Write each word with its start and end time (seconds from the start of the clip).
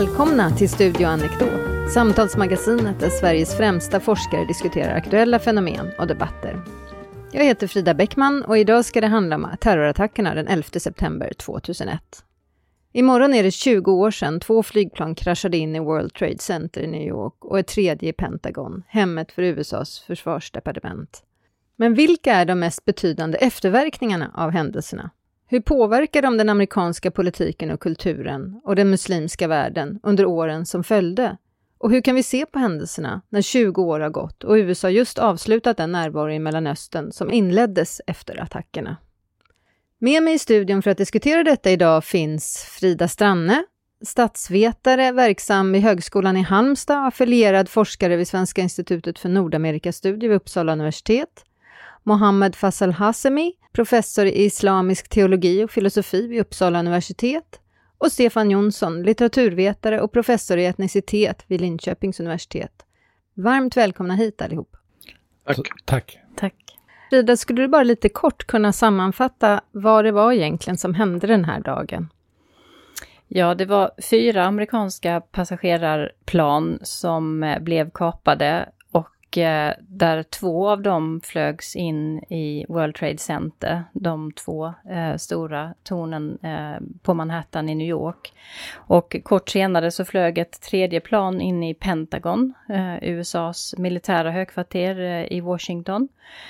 Välkomna 0.00 0.50
till 0.50 0.68
Studio 0.68 1.06
Anekdot, 1.06 1.92
samtalsmagasinet 1.94 3.00
där 3.00 3.08
Sveriges 3.08 3.56
främsta 3.56 4.00
forskare 4.00 4.44
diskuterar 4.44 4.96
aktuella 4.96 5.38
fenomen 5.38 5.90
och 5.98 6.06
debatter. 6.06 6.62
Jag 7.32 7.44
heter 7.44 7.66
Frida 7.66 7.94
Bäckman 7.94 8.44
och 8.44 8.58
idag 8.58 8.84
ska 8.84 9.00
det 9.00 9.06
handla 9.06 9.36
om 9.36 9.48
terrorattackerna 9.60 10.34
den 10.34 10.48
11 10.48 10.64
september 10.80 11.32
2001. 11.32 12.24
Imorgon 12.92 13.34
är 13.34 13.42
det 13.42 13.50
20 13.50 13.92
år 13.92 14.10
sedan 14.10 14.40
två 14.40 14.62
flygplan 14.62 15.14
kraschade 15.14 15.56
in 15.56 15.76
i 15.76 15.80
World 15.80 16.14
Trade 16.14 16.38
Center 16.38 16.80
i 16.80 16.86
New 16.86 17.08
York 17.08 17.44
och 17.44 17.58
ett 17.58 17.66
tredje 17.66 18.08
i 18.08 18.12
Pentagon, 18.12 18.82
hemmet 18.88 19.32
för 19.32 19.42
USAs 19.42 20.00
försvarsdepartement. 20.00 21.22
Men 21.76 21.94
vilka 21.94 22.34
är 22.34 22.44
de 22.44 22.58
mest 22.60 22.84
betydande 22.84 23.38
efterverkningarna 23.38 24.30
av 24.34 24.50
händelserna? 24.50 25.10
Hur 25.52 25.60
påverkar 25.60 26.22
de 26.22 26.36
den 26.36 26.48
amerikanska 26.48 27.10
politiken 27.10 27.70
och 27.70 27.80
kulturen 27.80 28.60
och 28.64 28.76
den 28.76 28.90
muslimska 28.90 29.48
världen 29.48 30.00
under 30.02 30.24
åren 30.24 30.66
som 30.66 30.84
följde? 30.84 31.36
Och 31.78 31.90
hur 31.90 32.00
kan 32.00 32.14
vi 32.14 32.22
se 32.22 32.46
på 32.46 32.58
händelserna 32.58 33.22
när 33.28 33.42
20 33.42 33.82
år 33.82 34.00
har 34.00 34.10
gått 34.10 34.44
och 34.44 34.54
USA 34.54 34.90
just 34.90 35.18
avslutat 35.18 35.76
den 35.76 35.92
närvaro 35.92 36.30
i 36.30 36.38
Mellanöstern 36.38 37.12
som 37.12 37.32
inleddes 37.32 38.00
efter 38.06 38.42
attackerna? 38.42 38.96
Med 39.98 40.22
mig 40.22 40.34
i 40.34 40.38
studion 40.38 40.82
för 40.82 40.90
att 40.90 40.98
diskutera 40.98 41.44
detta 41.44 41.70
idag 41.70 42.04
finns 42.04 42.66
Frida 42.70 43.08
Stranne, 43.08 43.64
statsvetare 44.04 45.12
verksam 45.12 45.72
vid 45.72 45.82
Högskolan 45.82 46.36
i 46.36 46.42
Halmstad 46.42 46.98
och 46.98 47.06
affilierad 47.06 47.68
forskare 47.68 48.16
vid 48.16 48.28
Svenska 48.28 48.60
institutet 48.60 49.18
för 49.18 49.28
Nordamerikastudier 49.28 50.30
vid 50.30 50.36
Uppsala 50.36 50.72
universitet. 50.72 51.44
Mohammed 52.02 52.56
Fassal 52.56 52.92
Hassemi, 52.92 53.52
professor 53.72 54.26
i 54.26 54.44
islamisk 54.44 55.08
teologi 55.08 55.64
och 55.64 55.70
filosofi 55.70 56.26
vid 56.26 56.40
Uppsala 56.40 56.78
universitet. 56.78 57.60
Och 57.98 58.12
Stefan 58.12 58.50
Jonsson, 58.50 59.02
litteraturvetare 59.02 60.00
och 60.00 60.12
professor 60.12 60.58
i 60.58 60.66
etnicitet 60.66 61.44
vid 61.46 61.60
Linköpings 61.60 62.20
universitet. 62.20 62.72
Varmt 63.34 63.76
välkomna 63.76 64.14
hit 64.14 64.42
allihop. 64.42 64.76
Tack. 65.46 65.58
Tack. 65.84 66.18
Tack. 66.36 66.54
Frida, 67.10 67.36
skulle 67.36 67.62
du 67.62 67.68
bara 67.68 67.82
lite 67.82 68.08
kort 68.08 68.46
kunna 68.46 68.72
sammanfatta 68.72 69.60
vad 69.72 70.04
det 70.04 70.12
var 70.12 70.32
egentligen 70.32 70.78
som 70.78 70.94
hände 70.94 71.26
den 71.26 71.44
här 71.44 71.60
dagen? 71.60 72.08
Ja, 73.28 73.54
det 73.54 73.64
var 73.64 73.90
fyra 74.10 74.44
amerikanska 74.44 75.20
passagerarplan 75.20 76.78
som 76.82 77.42
eh, 77.42 77.58
blev 77.58 77.90
kapade 77.90 78.68
Eh, 79.38 79.74
där 79.88 80.22
två 80.22 80.68
av 80.68 80.82
dem 80.82 81.20
flögs 81.24 81.76
in 81.76 82.18
i 82.18 82.66
World 82.68 82.94
Trade 82.94 83.18
Center, 83.18 83.84
de 83.92 84.32
två 84.32 84.74
eh, 84.90 85.16
stora 85.16 85.74
tornen 85.82 86.38
eh, 86.42 86.80
på 87.02 87.14
Manhattan 87.14 87.68
i 87.68 87.74
New 87.74 87.88
York. 87.88 88.32
Och 88.74 89.16
kort 89.22 89.48
senare 89.48 89.90
så 89.90 90.04
flög 90.04 90.38
ett 90.38 90.60
tredje 90.60 91.00
plan 91.00 91.40
in 91.40 91.62
i 91.62 91.74
Pentagon, 91.74 92.54
eh, 92.68 92.96
USAs 93.02 93.74
militära 93.78 94.30
högkvarter 94.30 95.00
eh, 95.00 95.32
i 95.32 95.40
Washington. 95.40 96.08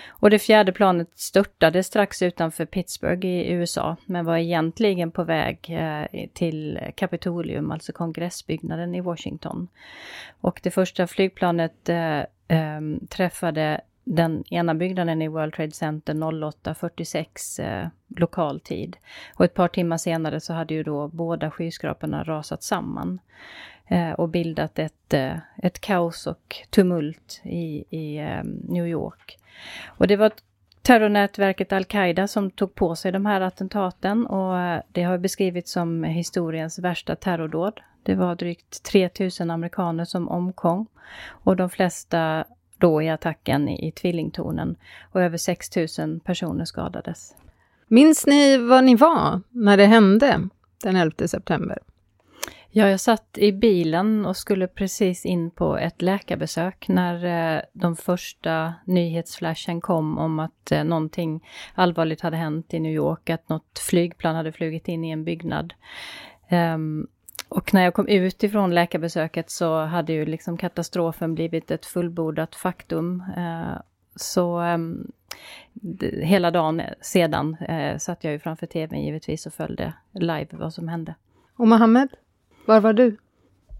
Och 0.08 0.30
det 0.30 0.38
fjärde 0.38 0.72
planet 0.72 1.08
störtade 1.14 1.82
strax 1.82 2.22
utanför 2.22 2.66
Pittsburgh 2.66 3.26
i 3.26 3.52
USA, 3.52 3.96
men 4.06 4.24
var 4.24 4.36
egentligen 4.36 5.10
på 5.10 5.24
väg 5.24 5.58
eh, 5.68 6.26
till 6.32 6.80
Kapitolium, 6.96 7.70
alltså 7.70 7.92
kongressbyggnaden 7.92 8.94
i 8.94 9.00
Washington. 9.00 9.68
Och 10.40 10.60
det 10.62 10.70
första 10.70 11.06
flygplanet 11.06 11.88
eh, 11.88 12.20
eh, 12.50 12.80
träffade 13.08 13.80
den 14.04 14.44
ena 14.50 14.74
byggnaden 14.74 15.22
i 15.22 15.28
World 15.28 15.54
Trade 15.54 15.70
Center 15.70 16.14
08.46 16.14 17.62
eh, 17.62 17.88
lokal 18.16 18.60
tid. 18.60 18.96
Och 19.34 19.44
ett 19.44 19.54
par 19.54 19.68
timmar 19.68 19.96
senare 19.96 20.40
så 20.40 20.52
hade 20.52 20.74
ju 20.74 20.82
då 20.82 21.08
båda 21.08 21.50
skyskraporna 21.50 22.24
rasat 22.24 22.62
samman 22.62 23.18
eh, 23.86 24.10
och 24.10 24.28
bildat 24.28 24.78
ett, 24.78 25.14
eh, 25.14 25.36
ett 25.56 25.80
kaos 25.80 26.26
och 26.26 26.56
tumult 26.70 27.40
i, 27.44 27.84
i 27.90 28.18
eh, 28.18 28.42
New 28.44 28.86
York. 28.86 29.38
Och 29.86 30.06
det 30.06 30.16
var 30.16 30.32
terrornätverket 30.82 31.72
Al-Qaida 31.72 32.28
som 32.28 32.50
tog 32.50 32.74
på 32.74 32.96
sig 32.96 33.12
de 33.12 33.26
här 33.26 33.40
attentaten 33.40 34.26
och 34.26 34.58
eh, 34.58 34.82
det 34.92 35.02
har 35.02 35.18
beskrivits 35.18 35.72
som 35.72 36.04
historiens 36.04 36.78
värsta 36.78 37.16
terrordåd. 37.16 37.80
Det 38.02 38.14
var 38.14 38.34
drygt 38.34 38.82
3000 38.82 39.50
amerikaner 39.50 40.04
som 40.04 40.28
omkom 40.28 40.86
och 41.28 41.56
de 41.56 41.70
flesta 41.70 42.44
då 42.78 43.02
i 43.02 43.08
attacken 43.08 43.68
i, 43.68 43.88
i 43.88 43.92
tvillingtornen 43.92 44.76
och 45.12 45.22
över 45.22 45.36
6000 45.36 46.20
personer 46.20 46.64
skadades. 46.64 47.34
Minns 47.88 48.26
ni 48.26 48.56
var 48.56 48.82
ni 48.82 48.94
var 48.94 49.40
när 49.50 49.76
det 49.76 49.86
hände 49.86 50.48
den 50.82 50.96
11 50.96 51.28
september? 51.28 51.78
Ja, 52.72 52.88
jag 52.88 53.00
satt 53.00 53.38
i 53.38 53.52
bilen 53.52 54.26
och 54.26 54.36
skulle 54.36 54.66
precis 54.66 55.26
in 55.26 55.50
på 55.50 55.76
ett 55.76 56.02
läkarbesök 56.02 56.88
när 56.88 57.24
eh, 57.56 57.62
de 57.72 57.96
första 57.96 58.74
nyhetsflashen 58.84 59.80
kom 59.80 60.18
om 60.18 60.38
att 60.38 60.72
eh, 60.72 60.84
någonting 60.84 61.48
allvarligt 61.74 62.20
hade 62.20 62.36
hänt 62.36 62.74
i 62.74 62.80
New 62.80 62.92
York, 62.92 63.30
att 63.30 63.48
något 63.48 63.78
flygplan 63.78 64.34
hade 64.34 64.52
flugit 64.52 64.88
in 64.88 65.04
i 65.04 65.10
en 65.10 65.24
byggnad. 65.24 65.74
Um, 66.50 67.06
och 67.48 67.74
när 67.74 67.82
jag 67.82 67.94
kom 67.94 68.08
ut 68.08 68.42
ifrån 68.42 68.74
läkarbesöket 68.74 69.50
så 69.50 69.84
hade 69.84 70.12
ju 70.12 70.26
liksom 70.26 70.56
katastrofen 70.56 71.34
blivit 71.34 71.70
ett 71.70 71.86
fullbordat 71.86 72.54
faktum. 72.54 73.24
Eh, 73.36 73.80
så 74.16 74.58
ehm, 74.58 75.12
hela 76.22 76.50
dagen 76.50 76.82
sedan 77.00 77.56
eh, 77.68 77.98
satt 77.98 78.24
jag 78.24 78.32
ju 78.32 78.38
framför 78.38 78.66
tvn 78.66 79.04
givetvis 79.04 79.46
och 79.46 79.54
följde 79.54 79.92
live 80.12 80.48
vad 80.50 80.74
som 80.74 80.88
hände. 80.88 81.14
Och 81.56 81.68
Mohammed, 81.68 82.08
var 82.66 82.80
var 82.80 82.92
du? 82.92 83.16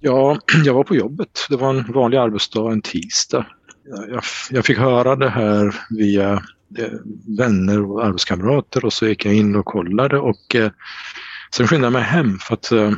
Ja, 0.01 0.39
jag 0.65 0.75
var 0.75 0.85
på 0.85 0.97
jobbet. 0.97 1.47
Det 1.49 1.57
var 1.57 1.71
en 1.71 1.93
vanlig 1.93 2.19
arbetsdag, 2.19 2.73
en 2.73 2.83
tisdag. 2.83 3.47
Jag, 4.09 4.23
jag 4.51 4.65
fick 4.65 4.79
höra 4.79 5.17
det 5.17 5.31
här 5.31 5.75
via 5.91 6.33
eh, 6.79 6.99
vänner 7.39 7.91
och 7.91 8.05
arbetskamrater 8.05 8.85
och 8.85 8.93
så 8.93 9.07
gick 9.07 9.25
jag 9.25 9.35
in 9.35 9.57
och 9.57 9.65
kollade 9.65 10.19
och 10.19 10.55
eh, 10.55 10.71
sen 11.55 11.67
skyndade 11.67 11.87
jag 11.87 11.93
mig 11.93 12.03
hem 12.03 12.39
för 12.39 12.55
att 12.55 12.73
eh, 12.73 12.93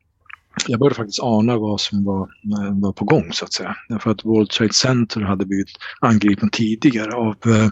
jag 0.66 0.80
började 0.80 0.94
faktiskt 0.94 1.22
ana 1.22 1.58
vad 1.58 1.80
som 1.80 2.04
var, 2.04 2.22
eh, 2.22 2.80
var 2.80 2.92
på 2.92 3.04
gång 3.04 3.32
så 3.32 3.44
att 3.44 3.52
säga. 3.52 3.76
Därför 3.88 4.10
att 4.10 4.24
World 4.24 4.50
Trade 4.50 4.72
Center 4.72 5.20
hade 5.20 5.46
blivit 5.46 5.70
angripen 6.00 6.50
tidigare 6.50 7.12
av 7.14 7.36
eh, 7.46 7.68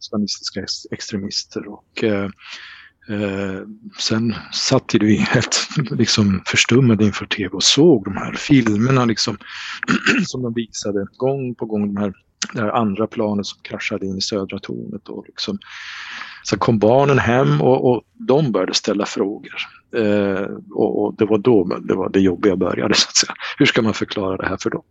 islamistiska 0.00 0.60
extremister 0.90 1.68
och 1.68 2.04
eh, 2.04 2.30
eh, 3.08 3.60
sen 3.98 4.34
satt 4.52 4.94
vi 4.94 5.16
helt 5.16 5.68
liksom 5.90 6.42
förstummade 6.46 7.04
inför 7.04 7.26
tv 7.26 7.48
och 7.48 7.62
såg 7.62 8.04
de 8.04 8.16
här 8.16 8.32
filmerna 8.32 9.04
liksom 9.04 9.36
som 10.26 10.42
de 10.42 10.54
visade 10.54 11.06
gång 11.16 11.54
på 11.54 11.66
gång 11.66 11.94
de 11.94 12.00
här 12.00 12.12
det 12.52 12.60
här 12.60 12.68
andra 12.68 13.06
planet 13.06 13.46
som 13.46 13.58
kraschade 13.62 14.06
in 14.06 14.18
i 14.18 14.20
södra 14.20 14.58
tornet. 14.58 15.08
Och 15.08 15.24
liksom. 15.26 15.58
Sen 16.48 16.58
kom 16.58 16.78
barnen 16.78 17.18
hem 17.18 17.60
och, 17.62 17.90
och 17.90 18.02
de 18.12 18.52
började 18.52 18.74
ställa 18.74 19.06
frågor. 19.06 19.54
Eh, 19.96 20.48
och, 20.70 21.04
och, 21.04 21.14
det 21.14 21.24
var 21.24 21.38
då 21.38 21.64
det, 21.64 21.94
var 21.94 22.08
det 22.08 22.20
jobbiga 22.20 22.56
började. 22.56 22.94
Så 22.94 23.08
att 23.08 23.16
säga. 23.16 23.34
Hur 23.58 23.66
ska 23.66 23.82
man 23.82 23.94
förklara 23.94 24.36
det 24.36 24.46
här 24.46 24.56
för 24.56 24.70
dem? 24.70 24.82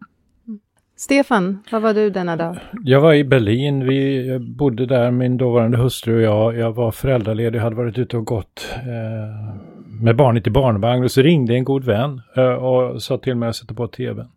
Stefan, 1.04 1.64
var 1.72 1.80
var 1.80 1.94
du 1.94 2.10
denna 2.10 2.36
dag? 2.36 2.58
Jag 2.84 3.02
var 3.02 3.14
i 3.14 3.24
Berlin. 3.24 3.88
Vi 3.88 4.40
bodde 4.40 4.86
där, 4.86 5.12
min 5.12 5.38
dåvarande 5.38 5.78
hustru 5.78 6.16
och 6.16 6.22
jag. 6.22 6.58
Jag 6.58 6.74
var 6.74 6.92
föräldraledig, 6.92 7.60
hade 7.60 7.76
varit 7.76 7.98
ute 7.98 8.18
och 8.18 8.26
gått 8.26 8.68
eh, 8.76 9.56
med 9.86 10.16
barnet 10.16 10.48
i 10.48 10.50
barnvagn. 10.50 11.04
Och 11.04 11.12
så 11.12 11.22
ringde 11.22 11.54
en 11.54 11.64
god 11.64 11.84
vän 11.84 12.22
eh, 12.36 12.54
och 12.54 13.04
sa 13.04 13.18
till 13.18 13.36
mig 13.36 13.50
att 13.50 13.56
sätta 13.56 13.74
på 13.74 13.88
tvn. 13.88 14.28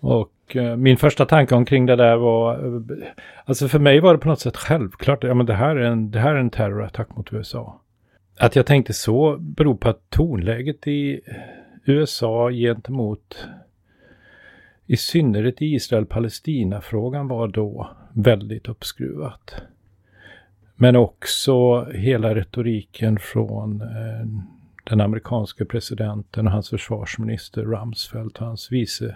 Och 0.00 0.56
eh, 0.56 0.76
min 0.76 0.96
första 0.96 1.24
tanke 1.24 1.54
omkring 1.54 1.86
det 1.86 1.96
där 1.96 2.16
var, 2.16 2.54
eh, 2.54 3.08
alltså 3.44 3.68
för 3.68 3.78
mig 3.78 4.00
var 4.00 4.12
det 4.12 4.18
på 4.18 4.28
något 4.28 4.40
sätt 4.40 4.56
självklart, 4.56 5.24
ja 5.24 5.34
men 5.34 5.46
det 5.46 5.54
här 5.54 5.76
är 5.76 5.84
en, 5.90 6.10
det 6.10 6.18
här 6.18 6.34
är 6.34 6.40
en 6.40 6.50
terrorattack 6.50 7.16
mot 7.16 7.32
USA. 7.32 7.80
Att 8.38 8.56
jag 8.56 8.66
tänkte 8.66 8.92
så 8.92 9.36
beror 9.38 9.74
på 9.74 9.88
att 9.88 10.10
tonläget 10.10 10.86
i 10.86 11.20
USA 11.84 12.50
gentemot 12.50 13.48
i 14.90 14.96
synnerhet 14.96 15.62
i 15.62 15.74
Israel-Palestina-frågan 15.74 17.28
var 17.28 17.48
då 17.48 17.90
väldigt 18.12 18.68
uppskruvat. 18.68 19.54
Men 20.76 20.96
också 20.96 21.84
hela 21.84 22.34
retoriken 22.34 23.18
från 23.18 23.80
eh, 23.80 24.26
den 24.84 25.00
amerikanske 25.00 25.64
presidenten 25.64 26.46
och 26.46 26.52
hans 26.52 26.70
försvarsminister 26.70 27.62
Rumsfeld 27.62 28.36
och 28.36 28.46
hans 28.46 28.72
vice 28.72 29.14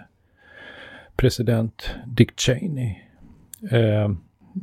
president 1.15 1.89
Dick 2.07 2.39
Cheney. 2.39 2.95
Eh, 3.71 4.11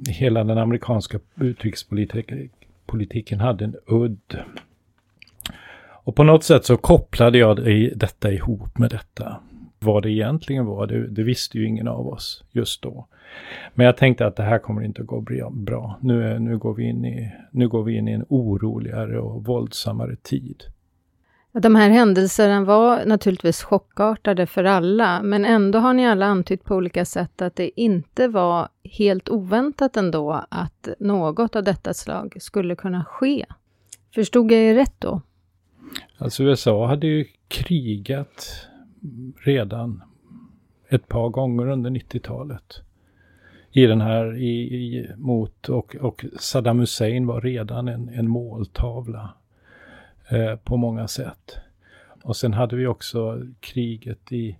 hela 0.09 0.45
den 0.45 0.59
amerikanska 0.59 1.21
utrikespolitiken 1.41 3.41
hade 3.41 3.65
en 3.65 3.77
udd. 3.87 4.39
Och 6.05 6.17
på 6.17 6.25
något 6.25 6.45
sätt 6.45 6.65
så 6.65 6.77
kopplade 6.77 7.39
jag 7.39 7.57
detta 7.97 8.33
ihop 8.33 8.79
med 8.79 8.91
detta. 8.91 9.41
Vad 9.85 10.03
det 10.03 10.11
egentligen 10.11 10.67
var, 10.67 10.87
det, 10.87 11.07
det, 11.07 11.23
visste 11.23 11.59
ju 11.59 11.67
ingen 11.67 11.89
av 11.89 12.09
oss 12.09 12.45
just 12.51 12.83
då. 12.83 13.07
Men 13.75 13.87
jag 13.87 13.97
tänkte 13.97 14.27
att 14.27 14.37
det 14.37 14.43
här 14.43 14.59
kommer 14.59 14.83
inte 14.83 15.01
att 15.01 15.07
gå 15.07 15.21
bra. 15.51 15.99
Nu, 16.01 16.39
nu, 16.39 16.59
går, 16.59 16.75
vi 16.75 16.89
in 16.89 17.05
i, 17.05 17.33
nu 17.51 17.69
går 17.69 17.83
vi 17.83 17.97
in 17.97 18.09
i 18.09 18.13
en 18.13 18.25
oroligare 18.29 19.21
och 19.21 19.45
våldsammare 19.45 20.17
tid. 20.17 20.65
De 21.53 21.75
här 21.75 21.91
händelserna 21.91 22.65
var 22.65 23.05
naturligtvis 23.07 23.63
chockartade 23.63 24.47
för 24.47 24.65
alla, 24.65 25.23
men 25.23 25.45
ändå 25.45 25.79
har 25.79 25.95
ni 25.95 26.07
alla 26.07 26.27
antytt 26.27 26.65
på 26.65 26.75
olika 26.75 27.05
sätt 27.05 27.43
att 27.43 27.57
det 27.57 27.81
inte 27.81 28.29
var 28.29 28.69
helt 28.85 29.29
oväntat 29.29 29.97
ändå 29.97 30.45
att 30.49 30.89
något 30.99 31.57
av 31.57 31.65
detta 31.65 31.95
slag 31.95 32.37
skulle 32.41 32.77
kunna 32.77 33.05
ske. 33.05 33.47
Förstod 34.15 34.53
jag 34.53 34.61
er 34.61 34.75
rätt 34.75 34.95
då? 34.99 35.23
Alltså 36.19 36.43
USA 36.43 36.87
hade 36.87 37.07
ju 37.07 37.27
krigat 37.49 38.70
redan 39.37 40.03
ett 40.89 41.09
par 41.09 41.29
gånger 41.29 41.69
under 41.69 41.91
90-talet. 41.91 42.83
I 43.73 43.87
den 43.87 44.01
här, 44.01 44.37
i, 44.37 44.75
i, 44.75 45.11
mot, 45.17 45.69
och, 45.69 45.97
och 45.97 46.25
Saddam 46.39 46.79
Hussein 46.79 47.27
var 47.27 47.41
redan 47.41 47.89
en, 47.89 48.09
en 48.09 48.29
måltavla 48.29 49.35
eh, 50.29 50.57
på 50.57 50.77
många 50.77 51.09
sätt. 51.09 51.59
Och 52.23 52.37
sen 52.37 52.53
hade 52.53 52.77
vi 52.77 52.87
också 52.87 53.43
kriget 53.61 54.33
i, 54.33 54.57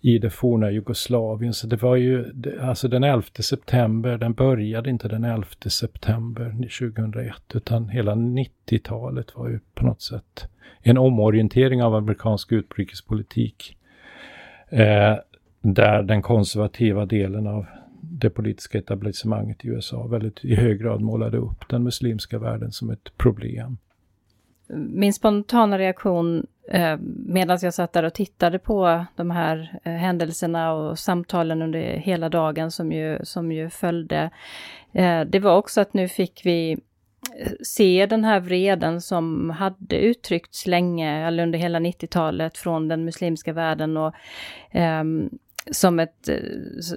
i 0.00 0.18
det 0.18 0.30
forna 0.30 0.70
Jugoslavien. 0.70 1.54
Så 1.54 1.66
det 1.66 1.82
var 1.82 1.96
ju, 1.96 2.24
alltså 2.60 2.88
den 2.88 3.04
11 3.04 3.22
september, 3.40 4.18
den 4.18 4.32
började 4.32 4.90
inte 4.90 5.08
den 5.08 5.24
11 5.24 5.46
september 5.66 6.50
2001, 6.50 7.34
utan 7.54 7.88
hela 7.88 8.14
90-talet 8.14 9.36
var 9.36 9.48
ju 9.48 9.60
på 9.74 9.84
något 9.84 10.02
sätt 10.02 10.48
en 10.82 10.98
omorientering 10.98 11.82
av 11.82 11.94
amerikansk 11.94 12.52
utrikespolitik. 12.52 13.76
Eh, 14.68 15.16
där 15.62 16.02
den 16.02 16.22
konservativa 16.22 17.06
delen 17.06 17.46
av 17.46 17.66
det 18.02 18.30
politiska 18.30 18.78
etablissemanget 18.78 19.64
i 19.64 19.68
USA 19.68 20.06
väldigt 20.06 20.44
i 20.44 20.54
hög 20.54 20.80
grad 20.80 21.00
målade 21.00 21.38
upp 21.38 21.68
den 21.68 21.82
muslimska 21.82 22.38
världen 22.38 22.72
som 22.72 22.90
ett 22.90 23.18
problem. 23.18 23.78
Min 24.74 25.12
spontana 25.12 25.78
reaktion 25.78 26.46
Eh, 26.70 26.96
medan 27.26 27.58
jag 27.62 27.74
satt 27.74 27.92
där 27.92 28.02
och 28.02 28.14
tittade 28.14 28.58
på 28.58 29.04
de 29.16 29.30
här 29.30 29.78
eh, 29.84 29.92
händelserna 29.92 30.72
och 30.72 30.98
samtalen 30.98 31.62
under 31.62 31.80
hela 31.80 32.28
dagen 32.28 32.70
som 32.70 32.92
ju, 32.92 33.18
som 33.22 33.52
ju 33.52 33.70
följde, 33.70 34.30
eh, 34.92 35.20
det 35.20 35.38
var 35.38 35.56
också 35.56 35.80
att 35.80 35.94
nu 35.94 36.08
fick 36.08 36.46
vi 36.46 36.78
se 37.62 38.06
den 38.06 38.24
här 38.24 38.40
vreden 38.40 39.00
som 39.00 39.50
hade 39.50 39.96
uttryckts 39.96 40.66
länge, 40.66 41.26
eller 41.26 41.42
under 41.42 41.58
hela 41.58 41.78
90-talet 41.78 42.58
från 42.58 42.88
den 42.88 43.04
muslimska 43.04 43.52
världen. 43.52 43.96
Och 43.96 44.14
um, 44.74 45.30
som, 45.70 46.00
ett, 46.00 46.28
eh, 46.28 46.36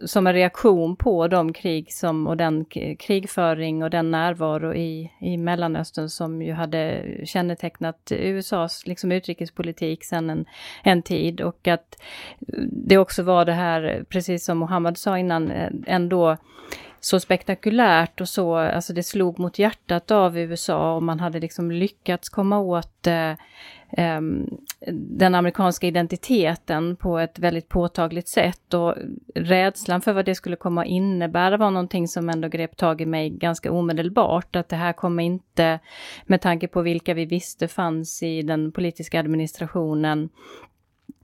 som 0.06 0.28
en 0.28 0.34
reaktion 0.34 0.96
på 0.96 1.28
de 1.28 1.54
krig 1.54 1.94
som, 1.94 2.28
och 2.28 2.38
den 2.38 2.66
krigföring 3.00 3.84
och 3.84 3.90
den 3.90 4.12
närvaro 4.12 4.74
i, 4.74 5.12
i 5.22 5.38
Mellanöstern 5.38 6.10
som 6.10 6.42
ju 6.42 6.54
hade 6.54 7.04
kännetecknat 7.26 8.12
USAs 8.12 8.88
liksom, 8.88 9.12
utrikespolitik 9.12 10.06
sedan 10.06 10.30
en, 10.30 10.46
en 10.84 11.02
tid. 11.02 11.42
Och 11.42 11.68
att 11.68 12.02
eh, 12.48 12.64
det 12.72 12.98
också 12.98 13.24
var 13.24 13.46
det 13.46 13.54
här, 13.54 14.06
precis 14.10 14.46
som 14.46 14.58
Mohammed 14.58 14.98
sa 14.98 15.18
innan, 15.18 15.52
eh, 15.52 15.70
ändå 15.88 16.38
så 17.06 17.20
spektakulärt 17.20 18.22
och 18.22 18.30
så, 18.30 18.56
alltså 18.56 18.94
det 18.94 19.04
slog 19.04 19.40
mot 19.40 19.60
hjärtat 19.60 20.12
av 20.12 20.38
USA 20.38 20.96
och 20.96 21.04
man 21.04 21.20
hade 21.20 21.40
liksom 21.40 21.72
lyckats 21.72 22.30
komma 22.30 22.60
åt 22.60 23.08
eh, 23.08 23.34
ehm, 23.92 24.58
den 24.92 25.36
amerikanska 25.36 25.88
identiteten 25.88 26.96
på 26.96 27.20
ett 27.20 27.40
väldigt 27.40 27.70
påtagligt 27.70 28.28
sätt. 28.28 28.74
Och 28.74 28.96
rädslan 29.36 30.02
för 30.02 30.14
vad 30.14 30.26
det 30.26 30.36
skulle 30.36 30.56
komma 30.56 30.82
att 30.82 30.88
innebära 30.88 31.58
var 31.58 31.72
någonting 31.72 32.08
som 32.08 32.30
ändå 32.30 32.48
grep 32.48 32.78
tag 32.78 33.02
i 33.02 33.06
mig 33.06 33.30
ganska 33.30 33.72
omedelbart, 33.72 34.56
att 34.56 34.70
det 34.70 34.76
här 34.76 34.94
kommer 34.94 35.24
inte, 35.24 35.80
med 36.26 36.42
tanke 36.42 36.68
på 36.68 36.82
vilka 36.82 37.14
vi 37.14 37.26
visste 37.26 37.68
fanns 37.68 38.24
i 38.24 38.42
den 38.42 38.72
politiska 38.72 39.20
administrationen, 39.20 40.30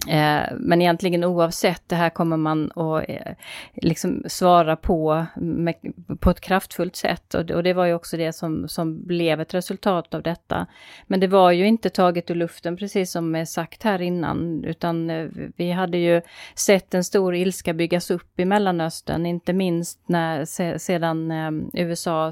Eh, 0.07 0.44
men 0.57 0.81
egentligen 0.81 1.24
oavsett, 1.24 1.90
det 1.90 1.96
här 1.96 2.10
kommer 2.10 2.38
man 2.38 2.72
att 2.72 3.10
eh, 3.10 3.34
liksom 3.74 4.24
svara 4.28 4.75
på 4.75 5.25
med, 5.36 5.75
på 6.19 6.30
ett 6.30 6.42
kraftfullt 6.42 6.96
sätt. 6.96 7.34
Och 7.34 7.46
det, 7.46 7.56
och 7.56 7.63
det, 7.63 7.74
var 7.74 7.86
ju 7.86 7.94
också 7.94 8.18
det 8.18 8.34
som, 8.34 8.68
som 8.68 9.07
blev 9.07 9.42
ett 9.42 9.54
resultat 9.54 10.13
av 10.13 10.24
detta. 10.24 10.68
Men 11.07 11.19
det 11.19 11.28
var 11.28 11.51
ju 11.51 11.68
inte 11.68 11.90
taget 11.90 12.31
ur 12.31 12.36
luften, 12.36 12.78
precis 12.78 13.12
som 13.12 13.36
är 13.36 13.46
sagt 13.46 13.84
här 13.84 14.01
innan, 14.01 14.63
utan 14.66 15.10
eh, 15.10 15.28
vi 15.56 15.72
hade 15.72 15.98
ju 15.98 16.22
sett 16.56 16.94
en 16.94 17.04
stor 17.04 17.36
ilska 17.36 17.74
byggas 17.74 18.12
upp 18.12 18.40
i 18.40 18.45
Mellanöstern, 18.45 19.25
inte 19.25 19.54
minst 19.54 20.00
när, 20.06 20.45
sedan 20.78 21.31
USA 21.74 22.31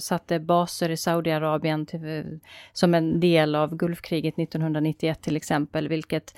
satte 0.00 0.40
baser 0.40 0.90
i 0.90 0.96
Saudiarabien 0.96 1.86
till, 1.86 2.40
som 2.72 2.94
en 2.94 3.20
del 3.20 3.54
av 3.54 3.76
Gulfkriget 3.76 4.38
1991 4.38 5.22
till 5.22 5.36
exempel, 5.36 5.88
vilket 5.88 6.34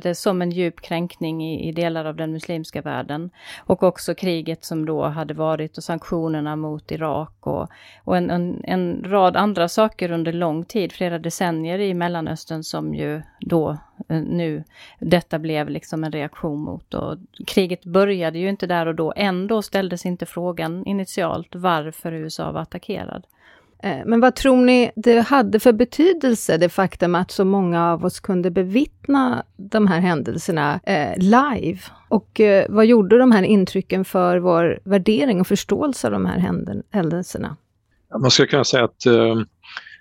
upplever 0.00 0.10
det 0.10 0.14
som 0.14 0.42
en 0.42 0.50
djup 0.50 0.80
kränkning 0.80 1.42
i, 1.42 1.68
i, 1.68 1.72
delar 1.72 2.04
av 2.04 2.16
den 2.16 2.32
muslimska 2.32 2.82
världen. 2.82 3.30
Och 3.68 3.82
också 3.82 4.14
kriget 4.14 4.64
som 4.64 4.86
då 4.86 5.04
hade 5.04 5.34
varit 5.34 5.78
och 5.78 5.84
sanktionerna 5.84 6.56
mot 6.56 6.92
Irak 6.92 7.46
och, 7.46 7.68
och 8.04 8.16
en, 8.16 8.30
en, 8.30 8.60
en 8.64 9.04
rad 9.04 9.36
andra 9.36 9.68
saker 9.68 10.12
under 10.12 10.32
lång 10.32 10.64
tid, 10.64 10.92
flera 10.92 11.18
decennier 11.18 11.78
i 11.80 11.94
Mellanöstern 11.94 12.62
som 12.62 12.94
ju 12.94 13.22
då 13.40 13.76
eh, 14.08 14.22
nu 14.22 14.64
detta 15.00 15.38
blev 15.38 15.68
liksom 15.68 16.04
en 16.04 16.12
reaktion 16.12 16.60
mot. 16.60 16.94
Och 16.94 17.18
kriget 17.46 17.84
började 17.84 18.38
ju 18.38 18.48
inte 18.48 18.66
där 18.66 18.86
och 18.86 18.94
då. 18.94 19.12
Ändå 19.16 19.62
ställdes 19.62 20.06
inte 20.06 20.26
frågan 20.26 20.86
initialt 20.86 21.54
varför 21.54 22.12
USA 22.12 22.52
var 22.52 22.62
attackerad. 22.62 23.26
Eh, 23.82 23.98
men 24.06 24.20
vad 24.20 24.34
tror 24.34 24.56
ni 24.56 24.90
det 24.96 25.20
hade 25.20 25.60
för 25.60 25.72
betydelse, 25.72 26.56
det 26.56 26.68
faktum 26.68 27.14
att 27.14 27.30
så 27.30 27.44
många 27.44 27.92
av 27.92 28.04
oss 28.04 28.20
kunde 28.20 28.50
bevittna 28.50 29.44
de 29.56 29.86
här 29.86 30.00
händelserna 30.00 30.80
eh, 30.84 31.18
live? 31.18 31.78
Och 32.08 32.40
eh, 32.40 32.66
vad 32.68 32.86
gjorde 32.86 33.18
de 33.18 33.32
här 33.32 33.42
intrycken 33.42 34.04
för 34.04 34.38
vår 34.38 34.80
värdering 34.84 35.40
och 35.40 35.46
förståelse 35.46 36.06
av 36.06 36.12
de 36.12 36.26
här 36.26 36.38
händelserna? 36.90 37.56
Man 38.20 38.30
skulle 38.30 38.48
kunna 38.48 38.64
säga 38.64 38.84
att 38.84 39.06
eh, 39.06 39.34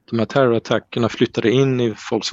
de 0.10 0.20
här 0.20 0.26
terrorattackerna 0.26 1.10
flyttade 1.10 1.52
in 1.52 1.80
i 1.80 1.94
folks 1.98 2.32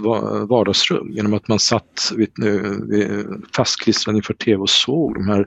vardagsrum 0.49 1.11
genom 1.11 1.35
att 1.35 1.49
man 1.49 1.59
satt 1.59 2.13
vid, 2.17 2.45
eh, 2.45 2.71
vid, 2.89 3.27
fastklistrad 3.57 4.17
inför 4.17 4.35
tv 4.35 4.57
och 4.57 4.71
såg 4.71 5.15
de 5.15 5.29
här 5.29 5.47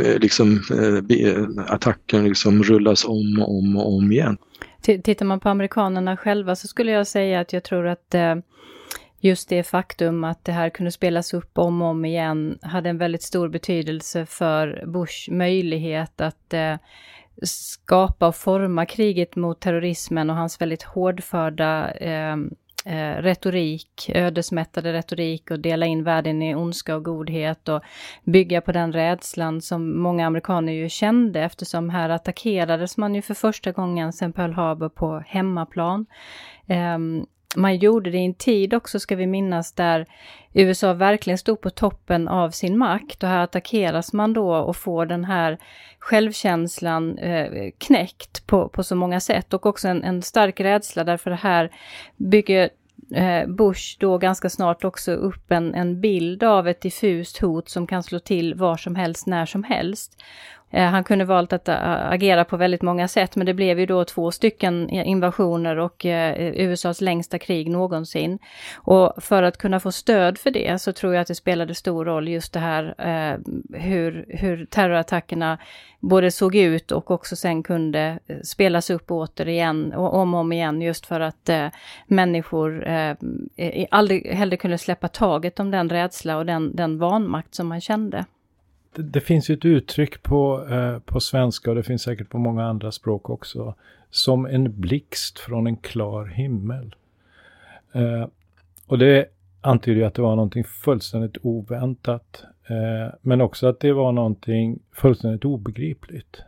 eh, 0.00 0.18
liksom, 0.18 0.62
eh, 1.10 1.74
attackerna 1.74 2.22
liksom 2.22 2.62
rullas 2.62 3.04
om 3.04 3.38
och 3.42 3.58
om 3.58 3.76
och 3.76 3.96
om 3.96 4.12
igen. 4.12 4.36
Tittar 4.86 5.24
man 5.24 5.40
på 5.40 5.48
amerikanerna 5.48 6.16
själva 6.16 6.56
så 6.56 6.68
skulle 6.68 6.92
jag 6.92 7.06
säga 7.06 7.40
att 7.40 7.52
jag 7.52 7.62
tror 7.62 7.86
att 7.86 8.14
eh, 8.14 8.34
just 9.18 9.48
det 9.48 9.62
faktum 9.62 10.24
att 10.24 10.44
det 10.44 10.52
här 10.52 10.70
kunde 10.70 10.92
spelas 10.92 11.34
upp 11.34 11.58
om 11.58 11.82
och 11.82 11.88
om 11.88 12.04
igen 12.04 12.58
hade 12.62 12.90
en 12.90 12.98
väldigt 12.98 13.22
stor 13.22 13.48
betydelse 13.48 14.26
för 14.26 14.84
Bush 14.86 15.30
möjlighet 15.30 16.20
att 16.20 16.54
eh, 16.54 16.76
skapa 17.42 18.28
och 18.28 18.36
forma 18.36 18.86
kriget 18.86 19.36
mot 19.36 19.60
terrorismen 19.60 20.30
och 20.30 20.36
hans 20.36 20.60
väldigt 20.60 20.82
hårdförda 20.82 21.90
eh, 21.90 22.36
eh, 22.86 23.22
retorik, 23.22 24.10
ödesmättade 24.14 24.92
retorik 24.92 25.50
och 25.50 25.60
dela 25.60 25.86
in 25.86 26.04
världen 26.04 26.42
i 26.42 26.54
ondska 26.54 26.96
och 26.96 27.04
godhet 27.04 27.68
och 27.68 27.82
bygga 28.24 28.60
på 28.60 28.72
den 28.72 28.92
rädslan 28.92 29.60
som 29.60 30.02
många 30.02 30.26
amerikaner 30.26 30.72
ju 30.72 30.88
kände 30.88 31.40
eftersom 31.40 31.90
här 31.90 32.08
attackerades 32.08 32.96
man 32.96 33.14
ju 33.14 33.22
för 33.22 33.34
första 33.34 33.72
gången 33.72 34.12
sedan 34.12 34.32
Pearl 34.32 34.52
Harbor 34.52 34.88
på 34.88 35.22
hemmaplan. 35.26 36.06
Um, 36.96 37.26
man 37.56 37.76
gjorde 37.76 38.10
det 38.10 38.18
i 38.18 38.24
en 38.24 38.34
tid 38.34 38.74
också, 38.74 39.00
ska 39.00 39.16
vi 39.16 39.26
minnas, 39.26 39.72
där 39.72 40.06
USA 40.52 40.92
verkligen 40.92 41.38
stod 41.38 41.60
på 41.60 41.70
toppen 41.70 42.28
av 42.28 42.50
sin 42.50 42.78
makt 42.78 43.22
och 43.22 43.28
här 43.28 43.44
attackeras 43.44 44.12
man 44.12 44.32
då 44.32 44.56
och 44.56 44.76
får 44.76 45.06
den 45.06 45.24
här 45.24 45.58
självkänslan 45.98 47.18
eh, 47.18 47.70
knäckt 47.78 48.46
på, 48.46 48.68
på 48.68 48.82
så 48.82 48.94
många 48.96 49.20
sätt 49.20 49.54
och 49.54 49.66
också 49.66 49.88
en, 49.88 50.02
en 50.02 50.22
stark 50.22 50.60
rädsla 50.60 51.04
därför 51.04 51.30
det 51.30 51.36
här 51.36 51.70
bygger 52.16 52.70
eh, 53.14 53.46
Bush 53.46 53.96
då 53.98 54.18
ganska 54.18 54.50
snart 54.50 54.84
också 54.84 55.12
upp 55.12 55.50
en, 55.52 55.74
en 55.74 56.00
bild 56.00 56.42
av 56.42 56.68
ett 56.68 56.80
diffust 56.80 57.38
hot 57.38 57.68
som 57.68 57.86
kan 57.86 58.02
slå 58.02 58.18
till 58.18 58.54
var 58.54 58.76
som 58.76 58.94
helst, 58.94 59.26
när 59.26 59.46
som 59.46 59.64
helst. 59.64 60.22
Eh, 60.70 60.84
han 60.84 61.04
kunde 61.04 61.24
valt 61.24 61.52
att 61.52 61.68
eh, 61.68 62.10
agera 62.10 62.44
på 62.44 62.56
väldigt 62.56 62.82
många 62.82 63.08
sätt, 63.08 63.36
men 63.36 63.46
det 63.46 63.54
blev 63.54 63.80
ju 63.80 63.86
då 63.86 64.04
två 64.04 64.30
stycken 64.30 64.88
eh, 64.88 65.08
invasioner 65.08 65.76
och 65.76 66.06
USAs 66.54 67.00
längsta 67.00 67.38
krig 67.38 67.70
någonsin. 67.70 68.38
Och 68.74 69.12
för 69.18 69.42
att 69.42 69.58
kunna 69.58 69.80
få 69.80 69.92
stöd 69.92 70.38
för 70.38 70.50
det 70.50 70.82
så 70.82 70.92
tror 70.92 71.14
jag 71.14 71.20
att 71.20 71.28
det 71.28 71.34
spelade 71.34 71.74
stor 71.74 72.04
roll 72.04 72.28
just 72.28 72.52
det 72.52 72.60
här 72.60 72.94
hur, 73.74 74.26
hur 74.28 74.66
terrorattackerna 74.66 75.58
både 76.00 76.30
såg 76.30 76.54
ut 76.54 76.92
och 76.92 77.10
också 77.10 77.36
sen 77.36 77.62
kunde 77.62 78.18
spelas 78.42 78.90
upp 78.90 79.10
återigen 79.10 79.92
och 79.92 80.14
om 80.14 80.34
och 80.34 80.40
om 80.40 80.52
igen 80.52 80.82
just 80.82 81.06
för 81.06 81.20
att 81.20 81.50
människor 82.06 82.86
aldrig 83.90 84.26
hellre 84.26 84.56
kunde 84.56 84.78
släppa 84.78 85.08
taget 85.08 85.60
om 85.60 85.70
den 85.70 85.88
rädsla 85.88 86.36
och 86.36 86.46
den, 86.46 86.76
den 86.76 86.98
vanmakt 86.98 87.54
som 87.54 87.68
man 87.68 87.80
kände 87.80 88.24
det, 88.96 89.02
det, 89.02 89.20
finns 89.20 89.50
ju 89.50 89.54
ett 89.54 89.64
uttryck 89.64 90.22
på, 90.22 90.68
eh, 90.68 90.98
på 90.98 91.20
svenska 91.20 91.70
och 91.70 91.76
det 91.76 91.82
finns 91.82 92.02
säkert 92.02 92.30
på 92.30 92.38
många 92.38 92.64
andra 92.64 92.92
språk 92.92 93.30
också. 93.30 93.74
Som 94.10 94.46
en 94.46 94.80
blixt 94.80 95.38
från 95.38 95.66
en 95.66 95.76
klar 95.76 96.24
himmel. 96.24 96.94
Eh, 97.92 98.26
och 98.86 98.98
det 98.98 99.26
antyder 99.60 100.00
ju 100.00 100.04
att 100.04 100.14
det 100.14 100.22
var 100.22 100.36
någonting 100.36 100.64
fullständigt 100.64 101.36
oväntat. 101.42 102.44
Eh, 102.66 103.14
men 103.20 103.40
också 103.40 103.66
att 103.66 103.80
det 103.80 103.92
var 103.92 104.12
någonting 104.12 104.78
fullständigt 104.92 105.44
obegripligt. 105.44 106.42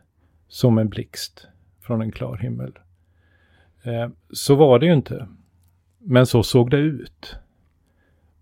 Som 0.49 0.79
en 0.79 0.89
blixt 0.89 1.47
från 1.81 2.03
en 2.03 2.13
klar 2.13 2.37
himmel. 2.37 2.73
Eh, 3.83 4.09
så 4.31 4.55
var 4.55 4.79
det 4.79 4.87
ju 4.87 4.93
inte. 4.93 5.29
Men 5.99 6.27
så 6.27 6.43
såg 6.43 6.71
det 6.71 6.77
ut 6.77 7.37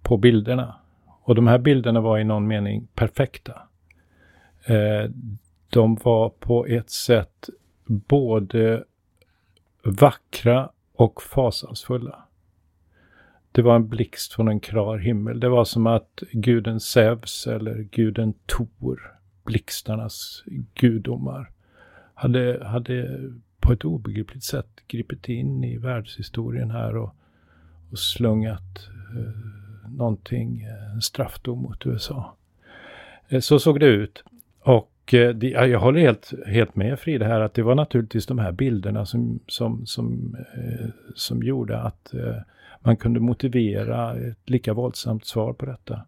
på 0.03 0.17
bilderna. 0.17 0.75
Och 1.23 1.35
de 1.35 1.47
här 1.47 1.59
bilderna 1.59 2.01
var 2.01 2.19
i 2.19 2.25
någon 2.25 2.47
mening 2.47 2.89
perfekta. 2.95 3.63
Eh, 4.67 5.11
de 5.71 5.95
var 5.95 6.29
på 6.29 6.67
ett 6.67 6.91
sätt 6.91 7.49
både 7.87 8.85
vackra 9.83 10.71
och 10.93 11.23
fasansfulla. 11.23 12.25
Det 13.53 13.63
var 13.63 13.77
en 13.77 13.89
blixt 13.89 14.33
från 14.33 14.49
en 14.49 14.61
klar 14.61 14.99
himmel. 14.99 15.41
Det 15.41 15.49
var 15.49 15.65
som 15.65 15.87
att 15.87 16.23
guden 16.33 16.81
Zeus 16.81 17.47
eller 17.47 17.83
guden 17.83 18.35
Tor, 18.47 19.13
blixtarnas 19.45 20.45
gudomar, 20.75 21.51
hade, 22.15 22.67
hade 22.67 23.21
på 23.61 23.73
ett 23.73 23.85
obegripligt 23.85 24.45
sätt 24.45 24.69
gripit 24.89 25.29
in 25.29 25.65
i 25.65 25.77
världshistorien 25.77 26.71
här 26.71 26.97
och, 26.97 27.15
och 27.91 27.99
slungat 27.99 28.89
eh, 29.17 29.91
någonting, 29.91 30.63
eh, 30.63 30.93
en 30.95 31.03
straffdom 31.03 31.63
mot 31.63 31.87
USA. 31.87 32.37
Eh, 33.29 33.41
så 33.41 33.59
såg 33.59 33.81
det 33.81 33.87
ut. 33.87 34.25
Och 34.67 35.15
eh, 35.15 35.35
det, 35.35 35.49
jag 35.49 35.81
håller 35.81 36.01
helt, 36.01 36.33
helt 36.47 36.77
med 36.77 36.99
Frida 36.99 37.27
här 37.27 37.41
att 37.41 37.55
det 37.55 37.63
var 37.63 37.75
naturligtvis 37.75 38.27
de 38.27 38.39
här 38.39 38.53
bilderna 38.53 39.07
som, 39.07 39.41
som, 39.47 39.87
som, 39.87 40.37
eh, 40.57 40.89
som 41.15 41.43
gjorde 41.43 41.79
att 41.79 42.15
eh, 42.15 42.37
man 42.81 42.97
kunde 42.97 43.21
motivera 43.21 44.17
ett 44.17 44.51
lika 44.51 44.75
våldsamt 44.75 45.25
svar 45.25 45.53
på 45.53 45.67
detta. 45.67 46.01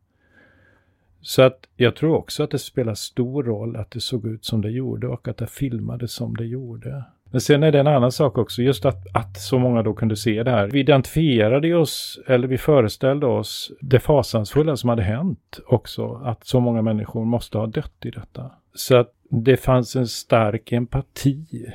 Så 1.20 1.42
att 1.42 1.66
jag 1.76 1.96
tror 1.96 2.16
också 2.16 2.42
att 2.42 2.50
det 2.50 2.58
spelar 2.58 2.94
stor 2.94 3.42
roll 3.42 3.76
att 3.76 3.90
det 3.90 4.00
såg 4.00 4.26
ut 4.26 4.44
som 4.44 4.62
det 4.62 4.70
gjorde 4.70 5.08
och 5.08 5.28
att 5.28 5.36
det 5.36 5.46
filmades 5.46 6.12
som 6.12 6.36
det 6.36 6.46
gjorde. 6.46 7.04
Men 7.30 7.40
sen 7.40 7.62
är 7.62 7.72
det 7.72 7.80
en 7.80 7.86
annan 7.86 8.12
sak 8.12 8.38
också, 8.38 8.62
just 8.62 8.84
att, 8.84 9.06
att 9.14 9.36
så 9.40 9.58
många 9.58 9.82
då 9.82 9.94
kunde 9.94 10.16
se 10.16 10.42
det 10.42 10.50
här. 10.50 10.68
Vi 10.68 10.80
identifierade 10.80 11.74
oss, 11.74 12.20
eller 12.26 12.48
vi 12.48 12.58
föreställde 12.58 13.26
oss 13.26 13.72
det 13.80 14.00
fasansfulla 14.00 14.76
som 14.76 14.88
hade 14.88 15.02
hänt 15.02 15.60
också, 15.66 16.20
att 16.24 16.46
så 16.46 16.60
många 16.60 16.82
människor 16.82 17.24
måste 17.24 17.58
ha 17.58 17.66
dött 17.66 18.04
i 18.04 18.10
detta. 18.10 18.50
Så 18.74 18.96
att 18.96 19.12
det 19.30 19.56
fanns 19.56 19.96
en 19.96 20.06
stark 20.06 20.72
empati 20.72 21.66